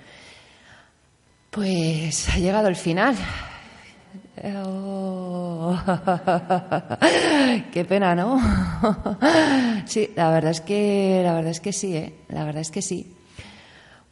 Pues 1.51 2.29
ha 2.29 2.39
llegado 2.39 2.69
el 2.69 2.77
final. 2.77 3.17
Oh. 4.55 5.77
Qué 7.73 7.85
pena, 7.85 8.15
¿no? 8.15 8.41
sí, 9.87 10.11
la 10.15 10.31
verdad 10.31 10.53
es 10.53 10.61
que 10.61 11.21
la 11.25 11.35
verdad 11.35 11.51
es 11.51 11.61
que 11.61 11.73
sí, 11.73 11.97
¿eh? 11.97 12.15
La 12.29 12.45
verdad 12.45 12.63
es 12.63 12.71
que 12.71 12.83
sí. 12.83 13.15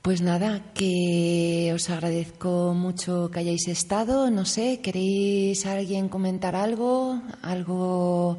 Pues 0.03 0.23
nada, 0.23 0.63
que 0.73 1.73
os 1.75 1.91
agradezco 1.91 2.75
mucho 2.75 3.29
que 3.31 3.41
hayáis 3.41 3.67
estado. 3.67 4.31
No 4.31 4.45
sé, 4.45 4.81
¿queréis 4.81 5.67
alguien 5.67 6.09
comentar 6.09 6.55
algo? 6.55 7.21
¿Algo 7.43 8.39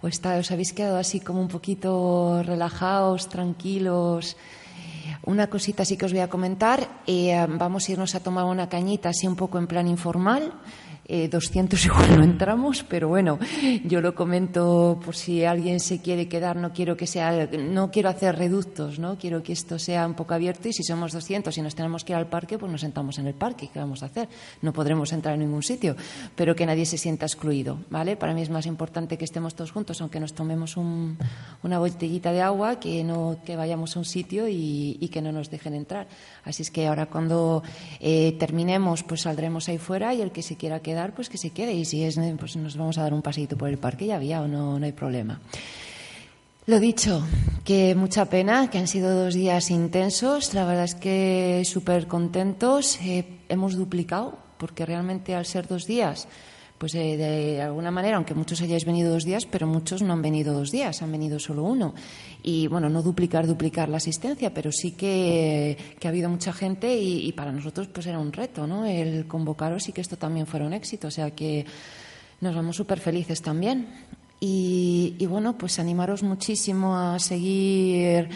o 0.00 0.06
está, 0.06 0.38
os 0.38 0.50
habéis 0.52 0.72
quedado 0.72 0.96
así 0.96 1.18
como 1.18 1.40
un 1.40 1.48
poquito 1.48 2.42
relajados, 2.44 3.28
tranquilos? 3.28 4.36
Una 5.28 5.48
cosita 5.50 5.84
sí 5.84 5.98
que 5.98 6.06
os 6.06 6.12
voy 6.12 6.22
a 6.22 6.32
comentar. 6.32 6.88
Eh, 7.06 7.36
vamos 7.46 7.86
a 7.86 7.92
irnos 7.92 8.14
a 8.14 8.20
tomar 8.20 8.46
una 8.46 8.70
cañita 8.70 9.10
así 9.10 9.26
un 9.26 9.36
poco 9.36 9.58
en 9.58 9.66
plan 9.66 9.86
informal. 9.86 10.54
200 11.08 11.82
eh, 11.82 11.86
igual 11.86 12.18
no 12.18 12.22
entramos, 12.22 12.84
pero 12.86 13.08
bueno, 13.08 13.38
yo 13.84 14.02
lo 14.02 14.14
comento 14.14 15.00
por 15.02 15.16
si 15.16 15.42
alguien 15.42 15.80
se 15.80 16.02
quiere 16.02 16.28
quedar, 16.28 16.56
no 16.56 16.74
quiero 16.74 16.98
que 16.98 17.06
sea, 17.06 17.48
no 17.58 17.90
quiero 17.90 18.10
hacer 18.10 18.36
reductos, 18.36 18.98
¿no? 18.98 19.16
Quiero 19.16 19.42
que 19.42 19.54
esto 19.54 19.78
sea 19.78 20.06
un 20.06 20.12
poco 20.12 20.34
abierto 20.34 20.68
y 20.68 20.74
si 20.74 20.82
somos 20.82 21.12
200 21.12 21.56
y 21.56 21.62
nos 21.62 21.74
tenemos 21.74 22.04
que 22.04 22.12
ir 22.12 22.18
al 22.18 22.26
parque, 22.26 22.58
pues 22.58 22.70
nos 22.70 22.82
sentamos 22.82 23.18
en 23.18 23.26
el 23.26 23.32
parque, 23.32 23.70
¿qué 23.72 23.78
vamos 23.78 24.02
a 24.02 24.06
hacer? 24.06 24.28
No 24.60 24.74
podremos 24.74 25.10
entrar 25.14 25.34
en 25.34 25.40
ningún 25.40 25.62
sitio, 25.62 25.96
pero 26.36 26.54
que 26.54 26.66
nadie 26.66 26.84
se 26.84 26.98
sienta 26.98 27.24
excluido, 27.24 27.78
¿vale? 27.88 28.16
Para 28.16 28.34
mí 28.34 28.42
es 28.42 28.50
más 28.50 28.66
importante 28.66 29.16
que 29.16 29.24
estemos 29.24 29.54
todos 29.54 29.72
juntos, 29.72 30.02
aunque 30.02 30.20
nos 30.20 30.34
tomemos 30.34 30.76
una 30.76 31.78
botellita 31.78 32.32
de 32.32 32.42
agua, 32.42 32.78
que 32.78 33.02
no 33.02 33.38
que 33.46 33.56
vayamos 33.56 33.96
a 33.96 34.00
un 34.00 34.04
sitio 34.04 34.46
y, 34.46 35.08
que 35.10 35.22
no 35.22 35.32
nos 35.32 35.48
dejen 35.48 35.72
entrar. 35.72 36.06
Así 36.44 36.60
es 36.60 36.70
que 36.70 36.86
ahora 36.86 37.06
cuando 37.06 37.62
eh, 37.98 38.36
terminemos, 38.38 39.02
pues 39.04 39.22
saldremos 39.22 39.70
ahí 39.70 39.78
fuera 39.78 40.12
y 40.12 40.20
el 40.20 40.32
que 40.32 40.42
se 40.42 40.56
quiera 40.56 40.80
quedar 40.80 40.97
pues 41.14 41.28
que 41.28 41.38
se 41.38 41.50
quede. 41.50 41.72
Y 41.72 41.84
si 41.84 42.04
es, 42.04 42.18
pues 42.38 42.56
nos 42.56 42.76
vamos 42.76 42.98
a 42.98 43.02
dar 43.02 43.14
un 43.14 43.22
paseito 43.22 43.56
por 43.56 43.68
el 43.68 43.78
parque, 43.78 44.06
ya 44.06 44.16
había, 44.16 44.42
o 44.42 44.48
no, 44.48 44.78
no 44.78 44.84
hay 44.84 44.92
problema. 44.92 45.40
Lo 46.66 46.80
dicho, 46.80 47.22
que 47.64 47.94
mucha 47.94 48.26
pena, 48.26 48.68
que 48.70 48.78
han 48.78 48.88
sido 48.88 49.24
dos 49.24 49.34
días 49.34 49.70
intensos. 49.70 50.52
La 50.52 50.66
verdad 50.66 50.84
es 50.84 50.94
que 50.94 51.62
súper 51.64 52.06
contentos. 52.06 52.98
Eh, 53.02 53.24
hemos 53.48 53.74
duplicado, 53.74 54.38
porque 54.58 54.84
realmente 54.84 55.34
al 55.34 55.46
ser 55.46 55.66
dos 55.66 55.86
días 55.86 56.28
pues 56.78 56.94
eh, 56.94 57.16
de 57.16 57.60
alguna 57.60 57.90
manera, 57.90 58.16
aunque 58.16 58.34
muchos 58.34 58.62
hayáis 58.62 58.84
venido 58.84 59.12
dos 59.12 59.24
días, 59.24 59.46
pero 59.46 59.66
muchos 59.66 60.00
no 60.00 60.12
han 60.12 60.22
venido 60.22 60.54
dos 60.54 60.70
días, 60.70 61.02
han 61.02 61.10
venido 61.10 61.40
solo 61.40 61.64
uno. 61.64 61.92
Y 62.42 62.68
bueno, 62.68 62.88
no 62.88 63.02
duplicar, 63.02 63.46
duplicar 63.48 63.88
la 63.88 63.96
asistencia, 63.96 64.54
pero 64.54 64.70
sí 64.70 64.92
que, 64.92 65.76
ha 66.02 66.08
habido 66.08 66.30
mucha 66.30 66.52
gente 66.52 66.96
y, 66.96 67.32
para 67.32 67.50
nosotros 67.50 67.88
pues 67.88 68.06
era 68.06 68.20
un 68.20 68.32
reto, 68.32 68.66
¿no? 68.66 68.86
El 68.86 69.26
convocaros 69.26 69.88
y 69.88 69.92
que 69.92 70.00
esto 70.00 70.16
también 70.16 70.46
fuera 70.46 70.66
un 70.66 70.72
éxito. 70.72 71.08
O 71.08 71.10
sea 71.10 71.32
que 71.32 71.66
nos 72.40 72.54
vamos 72.54 72.76
súper 72.76 73.00
felices 73.00 73.42
también. 73.42 73.88
Y, 74.40 75.26
bueno, 75.26 75.58
pues 75.58 75.80
animaros 75.80 76.22
muchísimo 76.22 76.96
a 76.96 77.18
seguir 77.18 78.28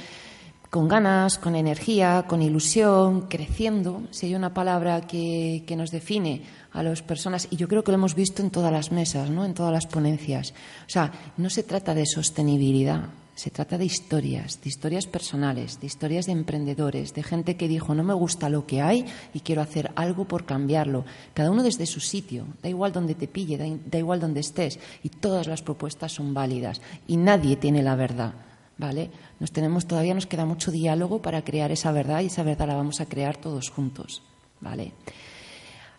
con 0.68 0.88
ganas, 0.88 1.38
con 1.38 1.54
energía, 1.54 2.24
con 2.26 2.42
ilusión, 2.42 3.28
creciendo. 3.28 4.02
Si 4.10 4.26
hay 4.26 4.34
una 4.34 4.52
palabra 4.52 5.02
que, 5.02 5.62
que 5.64 5.76
nos 5.76 5.92
define 5.92 6.42
a 6.72 6.82
las 6.82 7.02
personas, 7.02 7.48
y 7.50 7.56
yo 7.56 7.68
creo 7.68 7.84
que 7.84 7.92
lo 7.92 7.98
hemos 7.98 8.14
visto 8.14 8.42
en 8.42 8.50
todas 8.50 8.72
las 8.72 8.92
mesas, 8.92 9.30
¿no? 9.30 9.44
en 9.44 9.54
todas 9.54 9.72
las 9.72 9.86
ponencias. 9.86 10.54
O 10.86 10.90
sea, 10.90 11.12
no 11.36 11.50
se 11.50 11.62
trata 11.62 11.94
de 11.94 12.06
sostenibilidad, 12.06 13.10
Se 13.34 13.50
trata 13.50 13.78
de 13.78 13.86
historias, 13.86 14.60
de 14.62 14.68
historias 14.68 15.06
personales, 15.06 15.80
de 15.80 15.86
historias 15.86 16.26
de 16.26 16.32
emprendedores, 16.32 17.14
de 17.14 17.22
gente 17.22 17.56
que 17.56 17.66
dijo 17.66 17.94
no 17.94 18.04
me 18.04 18.12
gusta 18.12 18.50
lo 18.50 18.66
que 18.66 18.82
hay 18.82 19.06
y 19.32 19.40
quiero 19.40 19.62
hacer 19.62 19.90
algo 19.96 20.26
por 20.26 20.44
cambiarlo. 20.44 21.06
Cada 21.32 21.50
uno 21.50 21.62
desde 21.62 21.86
su 21.86 21.98
sitio, 21.98 22.46
da 22.62 22.68
igual 22.68 22.92
donde 22.92 23.14
te 23.14 23.28
pille, 23.28 23.56
da, 23.56 23.98
igual 23.98 24.20
donde 24.20 24.40
estés 24.40 24.78
y 25.02 25.08
todas 25.08 25.46
las 25.46 25.62
propuestas 25.62 26.12
son 26.12 26.34
válidas 26.34 26.82
y 27.08 27.16
nadie 27.16 27.56
tiene 27.56 27.82
la 27.82 27.96
verdad. 27.96 28.34
¿Vale? 28.76 29.10
Nos 29.40 29.50
tenemos 29.50 29.86
todavía 29.86 30.14
nos 30.14 30.26
queda 30.26 30.44
mucho 30.44 30.70
diálogo 30.70 31.22
para 31.22 31.42
crear 31.42 31.72
esa 31.72 31.90
verdad 31.90 32.20
y 32.20 32.26
esa 32.26 32.42
verdad 32.42 32.68
la 32.68 32.76
vamos 32.76 33.00
a 33.00 33.06
crear 33.06 33.38
todos 33.38 33.70
juntos, 33.70 34.22
¿vale? 34.60 34.92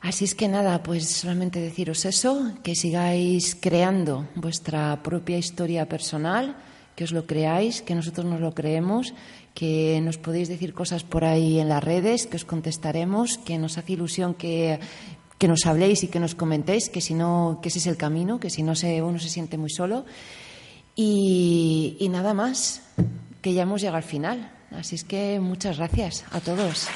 Así 0.03 0.25
es 0.25 0.35
que 0.35 0.49
nada, 0.49 0.83
pues 0.83 1.07
solamente 1.07 1.61
deciros 1.61 2.03
eso, 2.03 2.51
que 2.61 2.75
sigáis 2.75 3.55
creando 3.55 4.27
vuestra 4.35 5.01
propia 5.01 5.37
historia 5.37 5.87
personal, 5.87 6.57
que 6.97 7.05
os 7.05 7.13
lo 7.13 7.25
creáis, 7.25 7.81
que 7.81 7.95
nosotros 7.95 8.25
nos 8.25 8.41
lo 8.41 8.53
creemos, 8.53 9.13
que 9.53 10.01
nos 10.03 10.17
podéis 10.17 10.49
decir 10.49 10.73
cosas 10.73 11.05
por 11.05 11.23
ahí 11.23 11.57
en 11.57 11.69
las 11.69 11.81
redes, 11.81 12.27
que 12.27 12.35
os 12.35 12.43
contestaremos, 12.43 13.37
que 13.37 13.57
nos 13.57 13.77
hace 13.77 13.93
ilusión 13.93 14.33
que, 14.33 14.77
que 15.37 15.47
nos 15.47 15.65
habléis 15.65 16.03
y 16.03 16.09
que 16.09 16.19
nos 16.19 16.35
comentéis, 16.35 16.89
que 16.89 16.99
si 16.99 17.13
no, 17.13 17.59
que 17.61 17.69
ese 17.69 17.79
es 17.79 17.87
el 17.87 17.95
camino, 17.95 18.41
que 18.41 18.49
si 18.49 18.61
no 18.61 18.75
se, 18.75 19.01
uno 19.01 19.19
se 19.19 19.29
siente 19.29 19.57
muy 19.57 19.69
solo. 19.69 20.03
Y, 20.97 21.95
y 21.97 22.09
nada 22.09 22.33
más, 22.33 22.81
que 23.41 23.53
ya 23.53 23.61
hemos 23.61 23.79
llegado 23.79 23.97
al 23.97 24.03
final. 24.03 24.51
Así 24.71 24.95
es 24.95 25.05
que 25.05 25.39
muchas 25.39 25.77
gracias 25.77 26.25
a 26.33 26.41
todos. 26.41 26.89